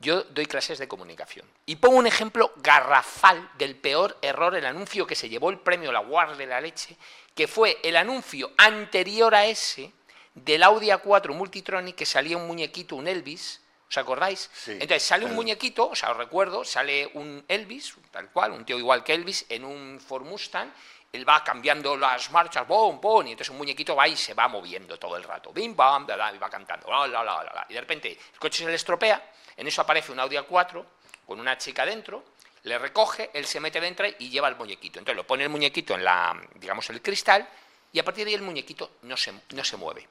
yo 0.00 0.24
doy 0.24 0.46
clases 0.46 0.78
de 0.78 0.88
comunicación 0.88 1.46
y 1.66 1.76
pongo 1.76 1.96
un 1.96 2.06
ejemplo 2.06 2.52
garrafal 2.56 3.50
del 3.58 3.76
peor 3.76 4.16
error, 4.22 4.56
el 4.56 4.64
anuncio 4.64 5.06
que 5.06 5.14
se 5.14 5.28
llevó 5.28 5.50
el 5.50 5.58
premio 5.58 5.92
La 5.92 6.00
Guardia 6.00 6.36
de 6.36 6.46
la 6.46 6.60
Leche, 6.60 6.96
que 7.34 7.46
fue 7.46 7.78
el 7.82 7.96
anuncio 7.96 8.50
anterior 8.56 9.34
a 9.34 9.46
ese 9.46 9.92
del 10.34 10.62
Audi 10.62 10.88
A4 10.88 11.34
Multitronic 11.34 11.96
que 11.96 12.06
salía 12.06 12.38
un 12.38 12.46
muñequito, 12.46 12.96
un 12.96 13.08
Elvis, 13.08 13.60
¿os 13.88 13.98
acordáis? 13.98 14.50
Sí, 14.54 14.72
Entonces 14.72 15.02
sale 15.02 15.26
un 15.26 15.34
muñequito, 15.34 15.90
o 15.90 15.94
sea, 15.94 16.12
os 16.12 16.16
recuerdo, 16.16 16.64
sale 16.64 17.10
un 17.14 17.44
Elvis, 17.46 17.94
tal 18.10 18.30
cual, 18.30 18.52
un 18.52 18.64
tío 18.64 18.78
igual 18.78 19.04
que 19.04 19.12
Elvis, 19.12 19.44
en 19.48 19.64
un 19.64 20.00
Ford 20.00 20.24
Mustang, 20.24 20.72
él 21.12 21.28
va 21.28 21.42
cambiando 21.42 21.96
las 21.96 22.30
marchas, 22.30 22.66
bom, 22.66 23.00
bom, 23.00 23.26
y 23.26 23.32
entonces 23.32 23.50
un 23.50 23.58
muñequito 23.58 23.96
va 23.96 24.06
y 24.06 24.16
se 24.16 24.34
va 24.34 24.46
moviendo 24.48 24.98
todo 24.98 25.16
el 25.16 25.24
rato, 25.24 25.52
bim, 25.52 25.74
bam, 25.74 26.06
y 26.34 26.38
va 26.38 26.48
cantando, 26.50 26.88
la, 26.90 27.06
la, 27.08 27.24
la, 27.24 27.42
la, 27.42 27.66
y 27.68 27.74
de 27.74 27.80
repente 27.80 28.10
el 28.32 28.38
coche 28.38 28.62
se 28.64 28.68
le 28.70 28.76
estropea, 28.76 29.32
en 29.56 29.66
eso 29.66 29.82
aparece 29.82 30.12
un 30.12 30.20
Audi 30.20 30.36
A4 30.36 30.84
con 31.26 31.40
una 31.40 31.58
chica 31.58 31.84
dentro, 31.84 32.24
le 32.62 32.78
recoge, 32.78 33.30
él 33.34 33.46
se 33.46 33.58
mete 33.60 33.80
dentro 33.80 34.06
y 34.18 34.28
lleva 34.28 34.46
el 34.48 34.56
muñequito. 34.56 34.98
Entonces 34.98 35.16
lo 35.16 35.26
pone 35.26 35.44
el 35.44 35.48
muñequito 35.48 35.94
en 35.94 36.04
la, 36.04 36.38
digamos, 36.56 36.88
el 36.90 37.00
cristal 37.00 37.48
y 37.92 37.98
a 37.98 38.04
partir 38.04 38.24
de 38.26 38.30
ahí 38.32 38.34
el 38.34 38.42
muñequito 38.42 38.90
no 39.02 39.16
se, 39.16 39.32
no 39.54 39.64
se 39.64 39.76
mueve. 39.78 40.06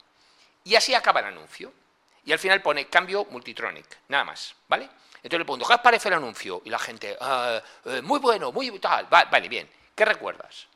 Y 0.63 0.75
así 0.75 0.93
acaba 0.95 1.19
el 1.19 1.27
anuncio. 1.27 1.71
Y 2.25 2.31
al 2.31 2.39
final 2.39 2.61
pone 2.61 2.87
cambio 2.87 3.25
multitronic, 3.29 3.85
nada 4.07 4.23
más, 4.23 4.55
¿vale? 4.67 4.85
Entonces 4.85 5.39
le 5.39 5.45
pregunto, 5.45 5.65
¿qué 5.67 5.73
os 5.75 5.79
parece 5.81 6.07
el 6.09 6.15
anuncio? 6.15 6.61
Y 6.65 6.69
la 6.69 6.79
gente, 6.79 7.15
"Ah, 7.21 7.61
eh, 7.85 8.01
muy 8.01 8.19
bueno, 8.19 8.51
muy 8.51 8.77
tal, 8.79 9.11
Va- 9.13 9.25
vale, 9.25 9.47
bien. 9.47 9.69
¿Qué 9.95 10.05
recuerdas? 10.05 10.67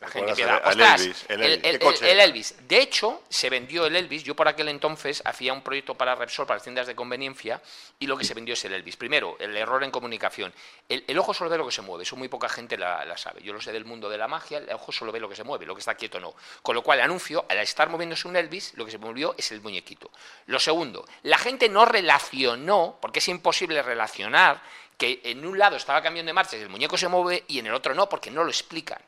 La 0.00 0.08
gente 0.08 0.30
"Ostras, 0.32 1.00
Elvis, 1.00 1.24
el 1.28 1.42
el, 1.42 1.50
Elvis. 1.52 1.64
el- 1.64 1.78
¿Qué 1.78 1.84
coche 1.84 2.04
el 2.04 2.10
era?". 2.18 2.24
Elvis. 2.24 2.54
De 2.68 2.78
hecho, 2.80 3.22
se 3.28 3.50
vendió 3.50 3.86
el 3.86 3.96
Elvis. 3.96 4.22
Yo 4.22 4.36
por 4.36 4.46
aquel 4.46 4.68
entonces 4.68 5.22
hacía 5.24 5.52
un 5.52 5.62
proyecto 5.62 5.94
para 5.96 6.14
Repsol, 6.14 6.46
para 6.46 6.56
las 6.56 6.62
tiendas 6.62 6.86
de 6.86 6.94
conveniencia, 6.94 7.60
y 7.98 8.06
lo 8.06 8.16
que 8.16 8.24
se 8.24 8.32
vendió 8.34 8.54
es 8.54 8.64
el 8.64 8.74
Elvis. 8.74 8.96
Primero, 8.96 9.36
el 9.40 9.56
error 9.56 9.82
en 9.82 9.90
comunicación. 9.90 10.52
El, 10.88 11.04
el 11.08 11.18
ojo 11.18 11.34
solo 11.34 11.50
ve 11.50 11.58
lo 11.58 11.66
que 11.66 11.72
se 11.72 11.82
mueve, 11.82 12.04
eso 12.04 12.14
muy 12.16 12.28
poca 12.28 12.48
gente 12.48 12.78
la, 12.78 13.04
la 13.04 13.16
sabe. 13.16 13.42
Yo 13.42 13.52
lo 13.52 13.60
sé 13.60 13.72
del 13.72 13.84
mundo 13.84 14.08
de 14.08 14.18
la 14.18 14.28
magia, 14.28 14.58
el 14.58 14.70
ojo 14.72 14.92
solo 14.92 15.10
ve 15.10 15.18
lo 15.20 15.28
que 15.28 15.34
se 15.36 15.42
mueve, 15.44 15.66
lo 15.66 15.74
que 15.74 15.80
está 15.80 15.94
quieto 15.96 16.20
no. 16.20 16.34
Con 16.62 16.76
lo 16.76 16.82
cual, 16.82 16.98
el 17.00 17.04
anuncio, 17.04 17.44
al 17.48 17.58
estar 17.58 17.88
moviéndose 17.88 18.28
un 18.28 18.36
Elvis, 18.36 18.74
lo 18.76 18.84
que 18.84 18.92
se 18.92 18.98
movió 18.98 19.34
es 19.36 19.50
el 19.50 19.60
muñequito. 19.60 20.10
Lo 20.46 20.60
segundo, 20.60 21.04
la 21.24 21.38
gente 21.38 21.68
no 21.68 21.84
relacionó, 21.84 22.98
porque 23.00 23.18
es 23.18 23.28
imposible 23.28 23.82
relacionar, 23.82 24.62
que 24.98 25.20
en 25.24 25.46
un 25.46 25.56
lado 25.58 25.76
estaba 25.76 26.02
cambiando 26.02 26.28
de 26.28 26.34
marcha 26.34 26.56
y 26.56 26.60
el 26.60 26.68
muñeco 26.68 26.98
se 26.98 27.08
mueve 27.08 27.44
y 27.48 27.60
en 27.60 27.66
el 27.68 27.72
otro 27.74 27.94
no, 27.94 28.08
porque 28.08 28.30
no 28.30 28.42
lo 28.44 28.50
explican. 28.50 29.00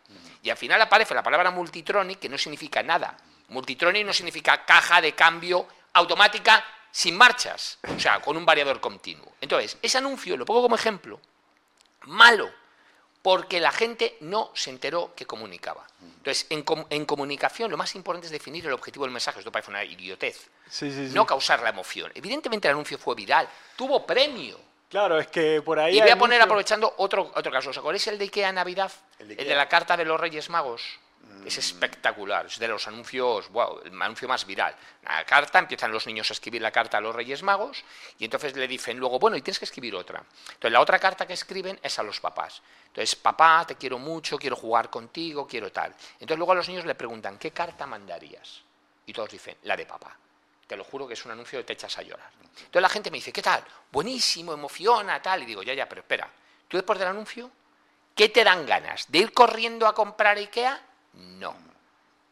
Y 0.42 0.48
al 0.48 0.56
final 0.56 0.80
aparece 0.80 1.14
la 1.14 1.22
palabra 1.22 1.50
multitronic, 1.50 2.18
que 2.20 2.28
no 2.28 2.38
significa 2.38 2.82
nada. 2.82 3.16
Multitronic 3.48 4.06
no 4.06 4.12
significa 4.12 4.64
caja 4.64 5.00
de 5.02 5.12
cambio 5.14 5.66
automática 5.92 6.64
sin 6.92 7.16
marchas, 7.16 7.78
o 7.94 7.98
sea, 8.00 8.20
con 8.20 8.36
un 8.36 8.46
variador 8.46 8.80
continuo. 8.80 9.32
Entonces, 9.40 9.76
ese 9.82 9.98
anuncio 9.98 10.36
lo 10.36 10.46
pongo 10.46 10.62
como 10.62 10.76
ejemplo, 10.76 11.20
malo, 12.02 12.50
porque 13.22 13.60
la 13.60 13.70
gente 13.72 14.16
no 14.20 14.50
se 14.54 14.70
enteró 14.70 15.14
que 15.14 15.26
comunicaba. 15.26 15.86
Entonces, 16.02 16.46
en, 16.50 16.62
com- 16.62 16.86
en 16.88 17.04
comunicación 17.04 17.70
lo 17.70 17.76
más 17.76 17.94
importante 17.94 18.26
es 18.26 18.32
definir 18.32 18.64
el 18.66 18.72
objetivo 18.72 19.04
del 19.04 19.12
mensaje. 19.12 19.40
Esto 19.40 19.52
parece 19.52 19.70
una 19.70 19.84
idiotez. 19.84 20.48
Sí, 20.68 20.90
sí, 20.90 21.08
sí. 21.08 21.14
No 21.14 21.26
causar 21.26 21.60
la 21.62 21.68
emoción. 21.70 22.10
Evidentemente 22.14 22.68
el 22.68 22.72
anuncio 22.72 22.96
fue 22.98 23.14
viral, 23.14 23.48
tuvo 23.76 24.06
premio. 24.06 24.58
Claro, 24.90 25.18
es 25.20 25.28
que 25.28 25.62
por 25.62 25.78
ahí. 25.78 25.96
Y 25.96 26.00
voy 26.00 26.10
a 26.10 26.16
poner, 26.18 26.38
mucho- 26.38 26.44
aprovechando 26.44 26.94
otro, 26.98 27.30
otro 27.34 27.50
caso. 27.52 27.70
¿Os 27.70 27.78
acordáis 27.78 28.06
el 28.08 28.18
de 28.18 28.24
Ikea 28.24 28.52
Navidad? 28.52 28.90
El 29.18 29.30
El 29.30 29.36
de 29.48 29.54
la 29.54 29.68
carta 29.68 29.96
de 29.96 30.04
los 30.04 30.20
Reyes 30.20 30.50
Magos. 30.50 30.82
Es 31.46 31.56
espectacular, 31.58 32.46
es 32.46 32.58
de 32.58 32.66
los 32.68 32.86
anuncios, 32.88 33.48
wow, 33.50 33.80
el 33.84 34.02
anuncio 34.02 34.26
más 34.28 34.44
viral. 34.44 34.74
La 35.02 35.24
carta, 35.24 35.58
empiezan 35.58 35.90
los 35.92 36.06
niños 36.06 36.28
a 36.28 36.32
escribir 36.34 36.60
la 36.60 36.70
carta 36.72 36.98
a 36.98 37.00
los 37.00 37.14
Reyes 37.14 37.42
Magos 37.42 37.82
y 38.18 38.24
entonces 38.24 38.54
le 38.56 38.66
dicen 38.68 38.98
luego, 38.98 39.18
bueno, 39.18 39.36
y 39.36 39.42
tienes 39.42 39.58
que 39.58 39.64
escribir 39.64 39.94
otra. 39.94 40.22
Entonces 40.48 40.72
la 40.72 40.80
otra 40.80 40.98
carta 40.98 41.26
que 41.26 41.32
escriben 41.34 41.78
es 41.82 41.98
a 41.98 42.02
los 42.02 42.20
papás. 42.20 42.60
Entonces, 42.88 43.14
papá, 43.16 43.64
te 43.66 43.76
quiero 43.76 43.98
mucho, 43.98 44.36
quiero 44.38 44.56
jugar 44.56 44.90
contigo, 44.90 45.46
quiero 45.46 45.70
tal. 45.72 45.94
Entonces 46.14 46.36
luego 46.36 46.52
a 46.52 46.56
los 46.56 46.68
niños 46.68 46.84
le 46.84 46.94
preguntan, 46.94 47.38
¿qué 47.38 47.52
carta 47.52 47.86
mandarías? 47.86 48.60
Y 49.06 49.12
todos 49.12 49.30
dicen, 49.30 49.56
la 49.62 49.76
de 49.76 49.86
papá. 49.86 50.14
Te 50.70 50.76
lo 50.76 50.84
juro 50.84 51.08
que 51.08 51.14
es 51.14 51.24
un 51.24 51.32
anuncio 51.32 51.58
que 51.58 51.64
te 51.64 51.72
echas 51.72 51.98
a 51.98 52.02
llorar. 52.02 52.30
Entonces 52.38 52.80
la 52.80 52.88
gente 52.88 53.10
me 53.10 53.16
dice, 53.16 53.32
¿qué 53.32 53.42
tal? 53.42 53.60
Buenísimo, 53.90 54.52
emociona, 54.52 55.20
tal. 55.20 55.42
Y 55.42 55.46
digo, 55.46 55.64
ya, 55.64 55.74
ya, 55.74 55.88
pero 55.88 56.02
espera. 56.02 56.30
¿Tú 56.68 56.76
después 56.76 56.96
del 56.96 57.08
anuncio, 57.08 57.50
qué 58.14 58.28
te 58.28 58.44
dan 58.44 58.64
ganas? 58.66 59.10
¿De 59.10 59.18
ir 59.18 59.32
corriendo 59.32 59.88
a 59.88 59.96
comprar 59.96 60.38
IKEA? 60.38 60.80
No. 61.14 61.56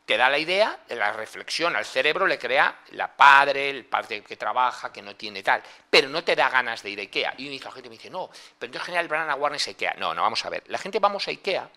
Te 0.06 0.16
da 0.16 0.30
la 0.30 0.38
idea, 0.38 0.78
la 0.90 1.12
reflexión 1.14 1.74
al 1.74 1.84
cerebro 1.84 2.28
le 2.28 2.38
crea 2.38 2.78
la 2.90 3.08
padre, 3.08 3.70
el 3.70 3.84
padre 3.86 4.22
que 4.22 4.36
trabaja, 4.36 4.92
que 4.92 5.02
no 5.02 5.16
tiene 5.16 5.42
tal, 5.42 5.60
pero 5.90 6.08
no 6.08 6.22
te 6.22 6.36
da 6.36 6.48
ganas 6.48 6.80
de 6.84 6.90
ir 6.90 7.00
a 7.00 7.02
IKEA. 7.02 7.34
Y 7.38 7.58
la 7.58 7.72
gente 7.72 7.88
me 7.88 7.96
dice, 7.96 8.08
no, 8.08 8.30
pero 8.56 8.68
entonces 8.68 8.82
general 8.86 9.08
van 9.08 9.30
a 9.30 9.34
Warner 9.34 9.60
a 9.60 9.70
IKEA. 9.70 9.94
No, 9.94 10.14
no, 10.14 10.22
vamos 10.22 10.44
a 10.44 10.48
ver. 10.48 10.62
La 10.68 10.78
gente 10.78 11.00
vamos 11.00 11.26
a 11.26 11.32
IKEA 11.32 11.68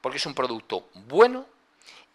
porque 0.00 0.18
es 0.18 0.26
un 0.26 0.34
producto 0.34 0.88
bueno 0.94 1.46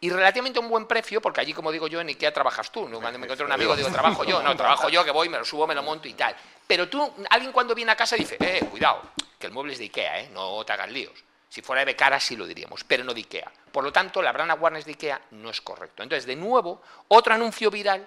y 0.04 0.10
relativamente 0.10 0.60
a 0.60 0.62
un 0.62 0.68
buen 0.68 0.86
precio, 0.86 1.22
porque 1.22 1.40
allí, 1.40 1.54
como 1.54 1.72
digo 1.72 1.88
yo, 1.88 2.02
en 2.02 2.10
IKEA 2.10 2.34
trabajas 2.34 2.70
tú. 2.74 2.90
¿no? 2.90 3.00
Cuando 3.00 3.18
me 3.18 3.26
encuentro 3.26 3.46
un 3.46 3.54
amigo, 3.54 3.74
digo, 3.74 3.88
trabajo 3.90 4.26
yo. 4.26 4.44
No, 4.44 4.54
trabajo 4.58 4.90
yo, 4.90 5.02
que 5.06 5.12
voy, 5.12 5.30
me 5.30 5.38
lo 5.38 5.46
subo, 5.46 5.66
me 5.66 5.74
lo 5.74 5.82
monto 5.82 6.10
y 6.10 6.14
tal. 6.14 6.36
Pero 6.68 6.90
tú, 6.90 7.14
alguien 7.30 7.54
cuando 7.54 7.74
viene 7.74 7.94
a 7.94 7.96
casa 7.96 8.18
dice, 8.18 8.36
eh, 8.42 8.66
cuidado, 8.70 9.02
que 9.40 9.48
el 9.48 9.54
mueble 9.54 9.72
es 9.72 9.80
de 9.80 9.86
IKEA, 9.86 10.20
¿eh? 10.20 10.30
no 10.34 10.62
te 10.66 10.74
hagas 10.74 10.92
líos. 10.92 11.24
Si 11.48 11.62
fuera 11.62 11.80
de 11.80 11.86
Becara 11.86 12.20
sí 12.20 12.36
lo 12.36 12.46
diríamos, 12.46 12.84
pero 12.84 13.06
no 13.06 13.14
de 13.14 13.22
IKEA. 13.22 13.50
Por 13.72 13.86
lo 13.86 13.94
tanto, 13.94 14.22
la 14.22 14.34
brand 14.34 14.52
awareness 14.52 14.84
de 14.84 14.92
IKEA 14.92 15.22
no 15.32 15.50
es 15.50 15.62
correcto. 15.62 16.04
Entonces, 16.04 16.26
de 16.26 16.36
nuevo, 16.36 16.82
otro 17.08 17.34
anuncio 17.34 17.72
viral 17.72 18.06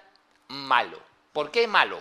malo. 0.49 1.01
¿Por 1.33 1.49
qué 1.49 1.65
malo? 1.65 1.99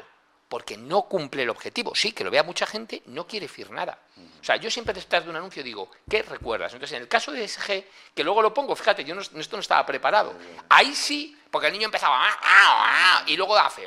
Porque 0.48 0.76
no 0.76 1.02
cumple 1.02 1.42
el 1.42 1.50
objetivo. 1.50 1.92
Sí, 1.94 2.12
que 2.12 2.22
lo 2.22 2.30
vea 2.30 2.44
mucha 2.44 2.66
gente, 2.66 3.02
no 3.06 3.26
quiere 3.26 3.46
decir 3.48 3.70
nada. 3.70 3.98
O 4.40 4.44
sea, 4.44 4.54
yo 4.56 4.70
siempre 4.70 4.94
detrás 4.94 5.24
de 5.24 5.30
un 5.30 5.36
anuncio 5.36 5.62
digo, 5.62 5.90
¿qué 6.08 6.22
recuerdas? 6.22 6.72
Entonces, 6.72 6.96
en 6.96 7.02
el 7.02 7.08
caso 7.08 7.32
de 7.32 7.46
SG, 7.48 7.84
que 8.14 8.22
luego 8.22 8.40
lo 8.42 8.54
pongo, 8.54 8.76
fíjate, 8.76 9.04
yo 9.04 9.14
no, 9.16 9.20
esto 9.20 9.56
no 9.56 9.60
estaba 9.60 9.84
preparado. 9.84 10.34
Ahí 10.68 10.94
sí, 10.94 11.36
porque 11.50 11.66
el 11.66 11.72
niño 11.72 11.86
empezaba, 11.86 12.16
"Ah, 12.28 12.38
ah, 12.42 12.84
ah", 13.20 13.24
y 13.26 13.36
luego 13.36 13.56
hace. 13.58 13.82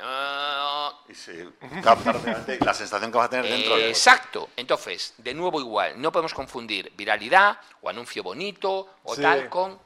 Y 1.08 1.16
se 1.16 1.48
la 2.60 2.74
sensación 2.74 3.12
que 3.12 3.18
vas 3.18 3.28
a 3.28 3.30
tener 3.30 3.46
dentro. 3.46 3.70
del 3.76 3.80
coche. 3.80 3.90
Exacto. 3.90 4.50
Entonces, 4.58 5.14
de 5.18 5.34
nuevo 5.34 5.60
igual, 5.62 6.00
no 6.02 6.12
podemos 6.12 6.34
confundir 6.34 6.92
viralidad 6.96 7.58
o 7.82 7.90
anuncio 7.90 8.22
bonito 8.22 8.96
o 9.04 9.16
Sí. 9.16 9.22
tal 9.22 9.50
con 9.50 9.80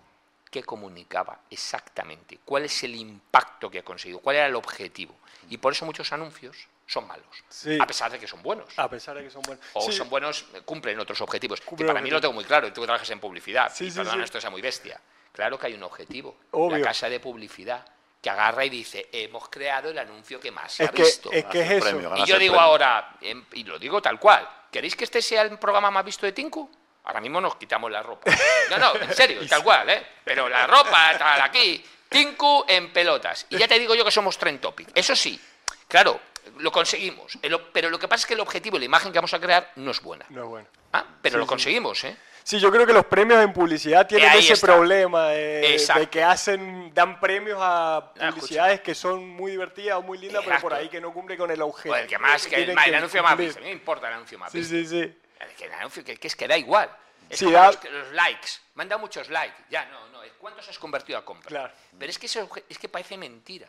qué 0.54 0.64
comunicaba 0.64 1.40
exactamente, 1.50 2.40
cuál 2.46 2.66
es 2.66 2.84
el 2.84 2.96
impacto 2.96 3.70
que 3.72 3.80
ha 3.80 3.84
conseguido, 3.84 4.20
cuál 4.20 4.36
era 4.36 4.46
el 4.46 4.56
objetivo. 4.56 5.16
Y 5.50 5.58
por 5.58 5.74
eso 5.74 5.84
muchos 5.86 6.14
anuncios 6.14 6.68
son 6.86 7.08
malos. 7.08 7.26
Sí. 7.50 7.78
A 7.82 7.88
pesar 7.88 8.12
de 8.12 8.20
que 8.20 8.28
son 8.28 8.44
buenos. 8.44 8.68
A 8.78 8.88
pesar 8.88 9.18
de 9.18 9.24
que 9.24 9.30
son 9.32 9.42
buenos. 9.42 9.66
O 9.74 9.82
Sí, 9.82 9.92
son 9.92 10.10
buenos, 10.10 10.46
eh, 10.54 10.62
cumplen 10.62 11.00
otros 11.00 11.20
objetivos. 11.22 11.62
Y 11.78 11.84
para 11.84 12.00
mí 12.02 12.10
lo 12.12 12.22
tengo 12.22 12.34
muy 12.34 12.46
claro. 12.46 12.72
Tú 12.72 12.82
que 12.82 12.88
trabajas 12.88 13.10
en 13.10 13.20
publicidad. 13.20 13.72
Sí, 13.74 13.86
y 13.86 13.92
sí, 13.92 13.98
perdona 13.98 14.18
sí. 14.20 14.24
esto 14.26 14.40
sea 14.40 14.50
muy 14.52 14.62
bestia. 14.62 15.02
Claro 15.32 15.58
que 15.58 15.68
hay 15.68 15.74
un 15.74 15.84
objetivo. 15.84 16.38
Obvio. 16.52 16.78
La 16.78 16.84
casa 16.86 17.10
de 17.10 17.20
publicidad 17.20 17.84
que 18.22 18.30
agarra 18.30 18.64
y 18.64 18.70
dice, 18.70 19.10
hemos 19.12 19.50
creado 19.50 19.90
el 19.90 19.98
anuncio 19.98 20.40
que 20.40 20.52
más 20.52 20.72
se 20.72 20.84
Es 20.84 20.90
ha 20.90 20.94
que, 20.94 21.02
visto. 21.04 21.32
es, 21.32 21.44
que 21.46 21.62
es 21.62 21.72
eso. 21.72 21.82
premio, 21.86 22.14
Y 22.18 22.26
yo 22.26 22.38
digo 22.40 22.54
premio. 22.54 22.60
ahora, 22.60 23.18
em, 23.22 23.44
y 23.54 23.64
lo 23.66 23.78
digo 23.80 24.02
tal 24.02 24.18
cual, 24.20 24.48
¿queréis 24.72 24.96
que 24.96 25.04
este 25.04 25.22
sea 25.22 25.42
el 25.42 25.58
programa 25.60 25.90
más 25.92 26.06
visto 26.06 26.26
de 26.26 26.32
Tinku? 26.32 26.70
Ahora 27.06 27.20
mismo 27.20 27.42
nos 27.42 27.56
quitamos 27.56 27.92
la 27.92 28.02
ropa. 28.04 28.32
No, 28.70 28.78
no, 28.78 28.96
en 28.96 29.14
serio, 29.14 29.42
tal 29.48 29.62
cual, 29.64 29.90
¿eh? 29.90 30.04
Pero 30.24 30.48
la 30.50 30.66
ropa, 30.66 31.16
tal, 31.18 31.42
aquí, 31.42 31.84
Tinku 32.10 32.64
en 32.68 32.92
pelotas. 32.94 33.46
Y 33.50 33.58
ya 33.58 33.68
te 33.68 33.78
digo 33.78 33.94
yo 33.96 34.06
que 34.06 34.12
somos 34.12 34.38
Trend 34.38 34.60
Topic. 34.62 34.90
Eso 34.96 35.16
sí, 35.16 35.40
claro, 35.88 36.20
lo 36.60 36.72
conseguimos. 36.72 37.38
Pero 37.74 37.90
lo 37.90 38.00
que 38.00 38.08
pasa 38.08 38.22
es 38.22 38.26
que 38.28 38.34
el 38.36 38.40
objetivo 38.40 38.78
y 38.78 38.80
la 38.80 38.86
imagen 38.86 39.12
que 39.12 39.18
vamos 39.18 39.34
a 39.34 39.40
crear 39.40 39.72
no 39.76 39.92
es 39.92 40.02
buena. 40.02 40.26
No 40.30 40.44
es 40.44 40.48
bueno. 40.50 40.68
Ah, 40.94 41.04
pero 41.22 41.34
Sí, 41.34 41.38
lo 41.40 41.44
sí. 41.46 41.50
conseguimos, 41.50 42.04
¿eh? 42.04 42.16
Sí, 42.44 42.60
yo 42.60 42.70
creo 42.72 42.86
que 42.86 42.92
los 42.94 43.06
premios 43.06 43.42
en 43.44 43.54
publicidad 43.54 44.06
tienen 44.06 44.30
ese 44.34 44.54
está. 44.54 44.68
problema 44.68 45.30
de, 45.30 46.08
que 46.12 46.24
hacen, 46.24 46.94
dan 46.94 47.20
premios 47.20 47.58
a 47.62 48.12
escucha. 48.16 48.32
publicidades 48.32 48.82
que 48.82 48.94
son 48.96 49.28
muy 49.30 49.52
divertidas 49.52 49.98
o 49.98 50.02
muy 50.02 50.18
lindas, 50.18 50.44
pero 50.46 50.60
por 50.60 50.74
ahí 50.74 50.90
que 50.90 51.00
no 51.02 51.14
cumple 51.14 51.38
con 51.38 51.50
el 51.52 51.62
objetivo. 51.62 51.96
O 51.96 51.98
el 51.98 52.06
que 52.08 52.18
más, 52.18 52.46
que 52.48 52.56
el, 52.64 52.78
anuncio 52.78 53.24
más 53.24 53.38
visto. 53.38 53.60
A 53.60 53.62
mí 53.62 53.68
me 53.68 53.74
importa 53.74 54.08
el 54.10 54.16
anuncio 54.16 54.38
más 54.38 54.52
Sí, 54.52 54.58
visto. 54.60 54.74
sí, 54.76 54.86
sí. 54.86 54.98
El 55.00 55.16
que, 55.58 55.66
el 55.66 55.74
anuncio 55.74 56.04
que, 56.04 56.18
que 56.18 56.28
es 56.28 56.36
que 56.36 56.48
da 56.48 56.58
igual. 56.58 56.90
Es 57.30 57.40
Sí, 57.40 57.46
como 57.46 57.58
da- 57.58 57.68
los, 57.72 57.84
los 57.84 58.12
likes. 58.14 58.50
Me 58.76 58.84
han 58.84 58.90
dado 58.90 59.00
muchos 59.00 59.30
likes. 59.30 59.56
Ya, 59.70 59.86
no, 59.86 60.08
no. 60.10 60.20
¿Cuántos 60.40 60.68
has 60.68 60.78
convertido 60.78 61.18
a 61.18 61.24
compra? 61.26 61.48
Claro. 61.48 61.74
Pero 61.98 62.10
es 62.10 62.20
que, 62.20 62.28
obje- 62.28 62.64
es 62.70 62.78
que 62.78 62.90
parece 62.90 63.18
mentira. 63.18 63.68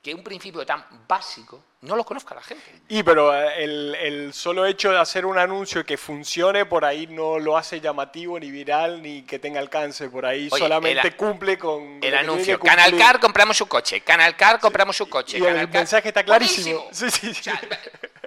Que 0.00 0.14
un 0.14 0.22
principio 0.22 0.66
tan 0.66 0.84
básico 1.08 1.64
no 1.80 1.96
lo 1.96 2.04
conozca 2.04 2.34
la 2.34 2.42
gente. 2.42 2.62
Y 2.88 3.02
pero 3.02 3.34
eh, 3.34 3.64
el, 3.64 3.94
el 3.94 4.34
solo 4.34 4.66
hecho 4.66 4.92
de 4.92 4.98
hacer 4.98 5.24
un 5.24 5.38
anuncio 5.38 5.84
que 5.86 5.96
funcione 5.96 6.66
por 6.66 6.84
ahí 6.84 7.06
no 7.06 7.38
lo 7.38 7.56
hace 7.56 7.80
llamativo 7.80 8.38
ni 8.38 8.50
viral 8.50 9.00
ni 9.00 9.22
que 9.22 9.38
tenga 9.38 9.60
alcance 9.60 10.10
por 10.10 10.26
ahí 10.26 10.48
Oye, 10.52 10.62
solamente 10.62 11.08
el 11.08 11.16
cumple 11.16 11.56
con 11.58 12.00
El 12.02 12.14
anuncio. 12.16 12.60
Canal 12.60 12.94
Car 12.98 13.18
compramos 13.18 13.56
su 13.56 13.66
coche. 13.66 14.02
Canal 14.02 14.36
Car 14.36 14.60
compramos 14.60 14.94
su 14.94 15.08
coche. 15.08 15.38
y 15.38 15.40
el 15.40 15.46
Canal 15.46 15.66
Car- 15.70 15.80
mensaje 15.80 16.08
está 16.08 16.22
clarísimo. 16.22 16.86
Sí, 16.92 17.10
sí, 17.10 17.32
sí. 17.34 17.40
O 17.40 17.42
sea, 17.42 17.60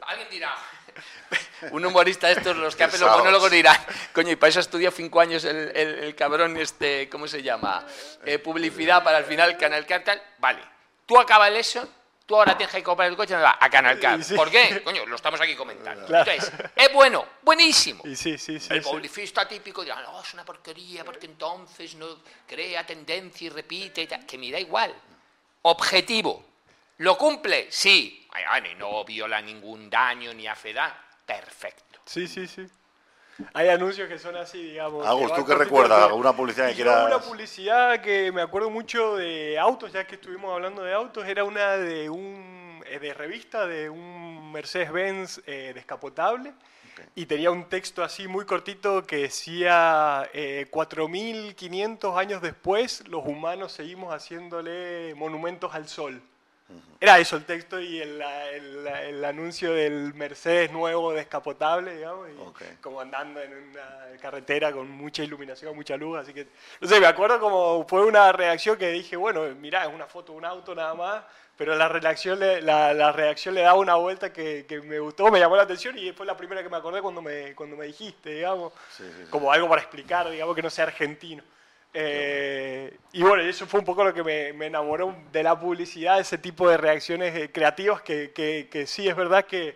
alguien 0.08 0.30
dirá. 0.32 0.56
Un 1.72 1.86
humorista 1.86 2.28
de 2.28 2.34
estos, 2.34 2.56
los 2.58 2.76
que 2.76 2.84
hacen 2.84 3.00
los 3.02 3.10
monólogos 3.18 3.50
dirán, 3.52 3.78
coño, 4.14 4.32
y 4.32 4.36
para 4.36 4.50
eso 4.50 4.60
estudió 4.60 4.92
cinco 4.92 5.20
años 5.20 5.44
el, 5.46 5.72
el- 5.76 6.00
el 6.04 6.16
cabrón 6.16 6.58
este, 6.58 7.10
¿cómo 7.10 7.28
se 7.28 7.42
llama? 7.42 7.86
Eh, 8.26 8.40
publicidad 8.40 9.04
para 9.04 9.18
al 9.18 9.26
final 9.26 9.58
Canal 9.58 9.86
Car 9.86 10.04
tal. 10.04 10.22
Vale, 10.38 10.62
tú 11.06 11.18
acabas 11.20 11.52
eso, 11.52 11.88
tú 12.26 12.36
ahora 12.36 12.58
tienes 12.58 12.76
que 12.76 12.84
comprar 12.84 13.10
el 13.10 13.16
coche 13.16 13.34
¿dónde 13.34 13.46
va? 13.46 13.58
a 13.60 13.70
Canal 13.70 14.00
Car. 14.00 14.24
Sí. 14.24 14.36
¿Por 14.36 14.52
qué? 14.52 14.82
Coño, 14.84 15.06
lo 15.06 15.16
estamos 15.16 15.40
aquí 15.42 15.56
comentando. 15.56 16.06
Claro. 16.06 16.30
Entonces, 16.32 16.54
es 16.76 16.94
bueno, 16.94 17.26
buenísimo. 17.42 18.04
Y 18.06 18.16
sí, 18.16 18.38
sí, 18.38 18.60
sí, 18.60 18.68
El 18.74 18.82
publicista 18.84 19.48
típico 19.48 19.84
dirá, 19.84 20.02
no, 20.02 20.22
es 20.22 20.34
una 20.34 20.44
porquería 20.46 21.04
porque 21.06 21.26
entonces 21.26 21.96
no 21.96 22.08
crea 22.48 22.86
tendencia 22.86 23.48
y 23.48 23.50
repite 23.50 24.02
y 24.02 24.08
tal. 24.08 24.26
Que 24.26 24.38
me 24.38 24.52
da 24.52 24.60
igual. 24.60 24.94
Objetivo. 25.64 26.46
¿Lo 27.00 27.18
cumple? 27.18 27.68
Sí. 27.72 28.28
Ay, 28.32 28.44
bueno, 28.50 28.68
y 28.70 28.76
no 28.76 29.04
viola 29.06 29.42
ningún 29.42 29.90
daño 29.90 30.34
ni 30.34 30.48
hace 30.48 30.74
daño. 30.74 30.94
Perfecto. 31.28 32.00
Sí, 32.06 32.28
sí, 32.28 32.48
sí. 32.48 32.68
Hay 33.54 33.70
anuncios 33.70 34.10
que 34.10 34.18
son 34.18 34.36
así, 34.36 34.62
digamos. 34.64 35.06
Agus, 35.06 35.32
¿tú 35.36 35.46
qué 35.46 35.54
recuerdas? 35.54 36.08
¿Alguna 36.08 36.36
publicidad 36.36 36.70
que 36.70 36.76
quieras? 36.76 37.06
Una 37.06 37.20
publicidad 37.20 38.02
que 38.02 38.32
me 38.32 38.42
acuerdo 38.42 38.72
mucho 38.72 39.16
de 39.16 39.60
autos, 39.60 39.92
ya 39.94 40.08
que 40.08 40.16
estuvimos 40.16 40.52
hablando 40.52 40.82
de 40.82 40.94
autos, 40.94 41.28
era 41.28 41.44
una 41.44 41.74
de 41.78 42.10
un 42.10 42.82
eh, 42.90 43.00
de 43.00 43.14
revista 43.14 43.68
de 43.68 43.90
un 43.90 44.52
Mercedes-Benz 44.52 45.42
eh, 45.46 45.72
descapotable 45.76 46.54
y 47.16 47.26
tenía 47.26 47.52
un 47.52 47.66
texto 47.66 48.04
así 48.04 48.28
muy 48.28 48.46
cortito 48.46 49.06
que 49.06 49.18
decía 49.18 50.30
eh, 50.34 50.68
4.500 50.72 52.18
años 52.18 52.42
después 52.42 53.08
los 53.08 53.26
humanos 53.26 53.72
seguimos 53.72 54.14
haciéndole 54.14 55.14
monumentos 55.16 55.76
al 55.76 55.88
sol. 55.88 56.22
Era 57.00 57.20
eso 57.20 57.36
el 57.38 57.46
texto 57.46 57.80
y 57.80 58.02
el, 58.02 58.20
el- 58.22 58.88
el 58.88 59.24
anuncio 59.26 59.72
del 59.72 60.14
Mercedes 60.16 60.72
nuevo 60.72 61.14
descapotable, 61.14 61.96
digamos, 61.96 62.28
y 62.30 62.38
Ok. 62.42 62.62
como 62.82 63.00
andando 63.00 63.40
en 63.40 63.54
una 63.54 64.18
carretera 64.20 64.72
con 64.72 64.90
mucha 64.90 65.24
iluminación, 65.24 65.76
mucha 65.76 65.96
luz, 65.96 66.18
así 66.18 66.34
que, 66.34 66.48
no 66.82 66.88
sé, 66.88 67.00
me 67.00 67.06
acuerdo 67.06 67.40
como 67.40 67.86
fue 67.88 68.04
una 68.04 68.32
reacción 68.32 68.78
que 68.78 68.90
dije, 68.90 69.16
bueno, 69.16 69.44
mirá, 69.60 69.86
es 69.86 69.94
una 69.94 70.08
foto 70.08 70.32
de 70.32 70.40
un 70.40 70.46
auto 70.46 70.74
nada 70.74 70.96
más, 70.96 71.24
pero 71.56 71.76
la 71.76 71.88
reacción 71.88 72.40
le, 72.40 72.62
la, 72.64 72.94
la 72.96 73.12
reacción 73.12 73.54
le 73.54 73.62
daba 73.62 73.78
una 73.80 73.96
vuelta 73.96 74.34
que, 74.34 74.66
que 74.68 74.82
me 74.82 74.98
gustó, 75.00 75.30
me 75.32 75.40
llamó 75.40 75.56
la 75.56 75.64
atención 75.64 75.98
y 76.00 76.12
fue 76.14 76.26
la 76.26 76.36
primera 76.36 76.64
que 76.64 76.70
me 76.70 76.78
acordé 76.78 77.02
cuando 77.02 77.22
me, 77.22 77.54
cuando 77.54 77.78
me 77.78 77.86
dijiste, 77.86 78.32
digamos, 78.32 78.74
como 79.30 79.52
algo 79.52 79.70
para 79.70 79.82
explicar, 79.84 80.28
digamos, 80.32 80.56
que 80.56 80.64
no 80.64 80.70
sea 80.72 80.86
argentino. 80.86 81.44
Eh, 81.94 82.96
y 83.14 83.24
bueno, 83.24 83.42
eso 83.44 83.66
fue 83.66 83.80
un 83.80 83.86
poco 83.86 84.04
lo 84.04 84.14
que 84.14 84.24
me, 84.24 84.54
me 84.54 84.68
enamoró 84.68 85.16
de 85.32 85.42
la 85.44 85.60
publicidad, 85.60 86.20
ese 86.20 86.38
tipo 86.38 86.70
de 86.70 86.78
reacciones 86.78 87.36
eh, 87.36 87.52
creativas 87.52 88.02
que, 88.02 88.32
que- 88.32 88.68
que 88.70 88.86
sí 88.86 89.08
es 89.08 89.16
verdad 89.16 89.46
que, 89.46 89.76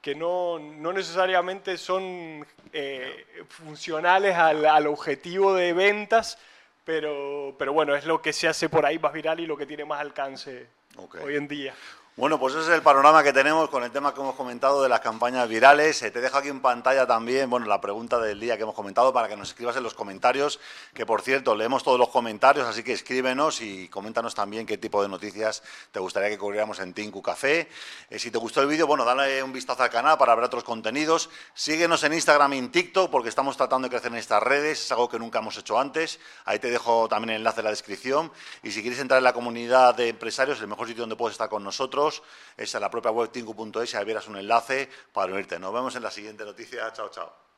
que 0.00 0.14
no, 0.14 0.58
no 0.58 0.92
necesariamente 0.92 1.76
son 1.78 2.44
eh, 2.72 3.26
funcionales 3.48 4.34
al, 4.34 4.64
al 4.66 4.86
objetivo 4.86 5.54
de 5.54 5.72
ventas, 5.72 6.38
pero, 6.84 7.54
pero 7.58 7.72
bueno, 7.72 7.94
es 7.94 8.04
lo 8.04 8.20
que 8.20 8.32
se 8.32 8.48
hace 8.48 8.68
por 8.68 8.84
ahí 8.86 8.98
más 8.98 9.12
viral 9.12 9.38
y 9.38 9.46
lo 9.46 9.56
que 9.56 9.66
tiene 9.66 9.84
más 9.84 10.00
alcance 10.00 10.66
Ok. 10.96 11.16
hoy 11.22 11.36
en 11.36 11.46
día. 11.46 11.74
Bueno, 12.20 12.38
pues 12.38 12.54
ese 12.54 12.64
es 12.64 12.68
el 12.68 12.82
panorama 12.82 13.22
que 13.22 13.32
tenemos 13.32 13.70
con 13.70 13.82
el 13.82 13.90
tema 13.90 14.12
que 14.12 14.20
hemos 14.20 14.34
comentado 14.34 14.82
de 14.82 14.90
las 14.90 15.00
campañas 15.00 15.48
virales. 15.48 16.02
Eh, 16.02 16.10
te 16.10 16.20
dejo 16.20 16.36
aquí 16.36 16.48
en 16.48 16.60
pantalla 16.60 17.06
también, 17.06 17.48
bueno, 17.48 17.64
la 17.64 17.80
pregunta 17.80 18.18
del 18.18 18.38
día 18.38 18.58
que 18.58 18.64
hemos 18.64 18.74
comentado 18.74 19.10
para 19.10 19.26
que 19.26 19.38
nos 19.38 19.48
escribas 19.48 19.74
en 19.78 19.82
los 19.82 19.94
comentarios, 19.94 20.60
que 20.92 21.06
por 21.06 21.22
cierto, 21.22 21.54
leemos 21.54 21.82
todos 21.82 21.98
los 21.98 22.10
comentarios, 22.10 22.66
así 22.66 22.82
que 22.82 22.92
escríbenos 22.92 23.62
y 23.62 23.88
coméntanos 23.88 24.34
también 24.34 24.66
qué 24.66 24.76
tipo 24.76 25.02
de 25.02 25.08
noticias 25.08 25.62
te 25.92 25.98
gustaría 25.98 26.28
que 26.28 26.36
cubriéramos 26.36 26.78
en 26.80 26.92
Tinku 26.92 27.22
Café. 27.22 27.70
Eh, 28.10 28.18
si 28.18 28.30
te 28.30 28.36
gustó 28.36 28.60
el 28.60 28.66
vídeo, 28.66 28.86
bueno, 28.86 29.06
dale 29.06 29.42
un 29.42 29.54
vistazo 29.54 29.82
al 29.82 29.88
canal 29.88 30.18
para 30.18 30.34
ver 30.34 30.44
otros 30.44 30.62
contenidos. 30.62 31.30
Síguenos 31.54 32.04
en 32.04 32.12
Instagram 32.12 32.52
y 32.52 32.58
en 32.58 32.70
TikTok 32.70 33.10
porque 33.10 33.30
estamos 33.30 33.56
tratando 33.56 33.88
de 33.88 33.92
crecer 33.92 34.12
en 34.12 34.18
estas 34.18 34.42
redes, 34.42 34.78
es 34.78 34.92
algo 34.92 35.08
que 35.08 35.18
nunca 35.18 35.38
hemos 35.38 35.56
hecho 35.56 35.80
antes. 35.80 36.20
Ahí 36.44 36.58
te 36.58 36.70
dejo 36.70 37.08
también 37.08 37.30
el 37.30 37.36
enlace 37.36 37.60
en 37.60 37.64
la 37.64 37.70
descripción. 37.70 38.30
Y 38.62 38.72
si 38.72 38.82
quieres 38.82 39.00
entrar 39.00 39.16
en 39.16 39.24
la 39.24 39.32
comunidad 39.32 39.94
de 39.94 40.08
empresarios, 40.08 40.60
el 40.60 40.68
mejor 40.68 40.86
sitio 40.86 41.04
donde 41.04 41.16
puedes 41.16 41.32
estar 41.32 41.48
con 41.48 41.64
nosotros 41.64 42.09
es 42.56 42.74
en 42.74 42.80
la 42.80 42.90
propia 42.90 43.10
web 43.10 43.30
tinku.es 43.30 43.94
y 43.94 43.96
ahí 43.96 44.04
verás 44.04 44.28
un 44.28 44.36
enlace 44.36 44.88
para 45.12 45.32
unirte. 45.32 45.58
Nos 45.58 45.72
vemos 45.72 45.94
en 45.96 46.02
la 46.02 46.10
siguiente 46.10 46.44
noticia. 46.44 46.92
Chao, 46.92 47.08
chao. 47.10 47.49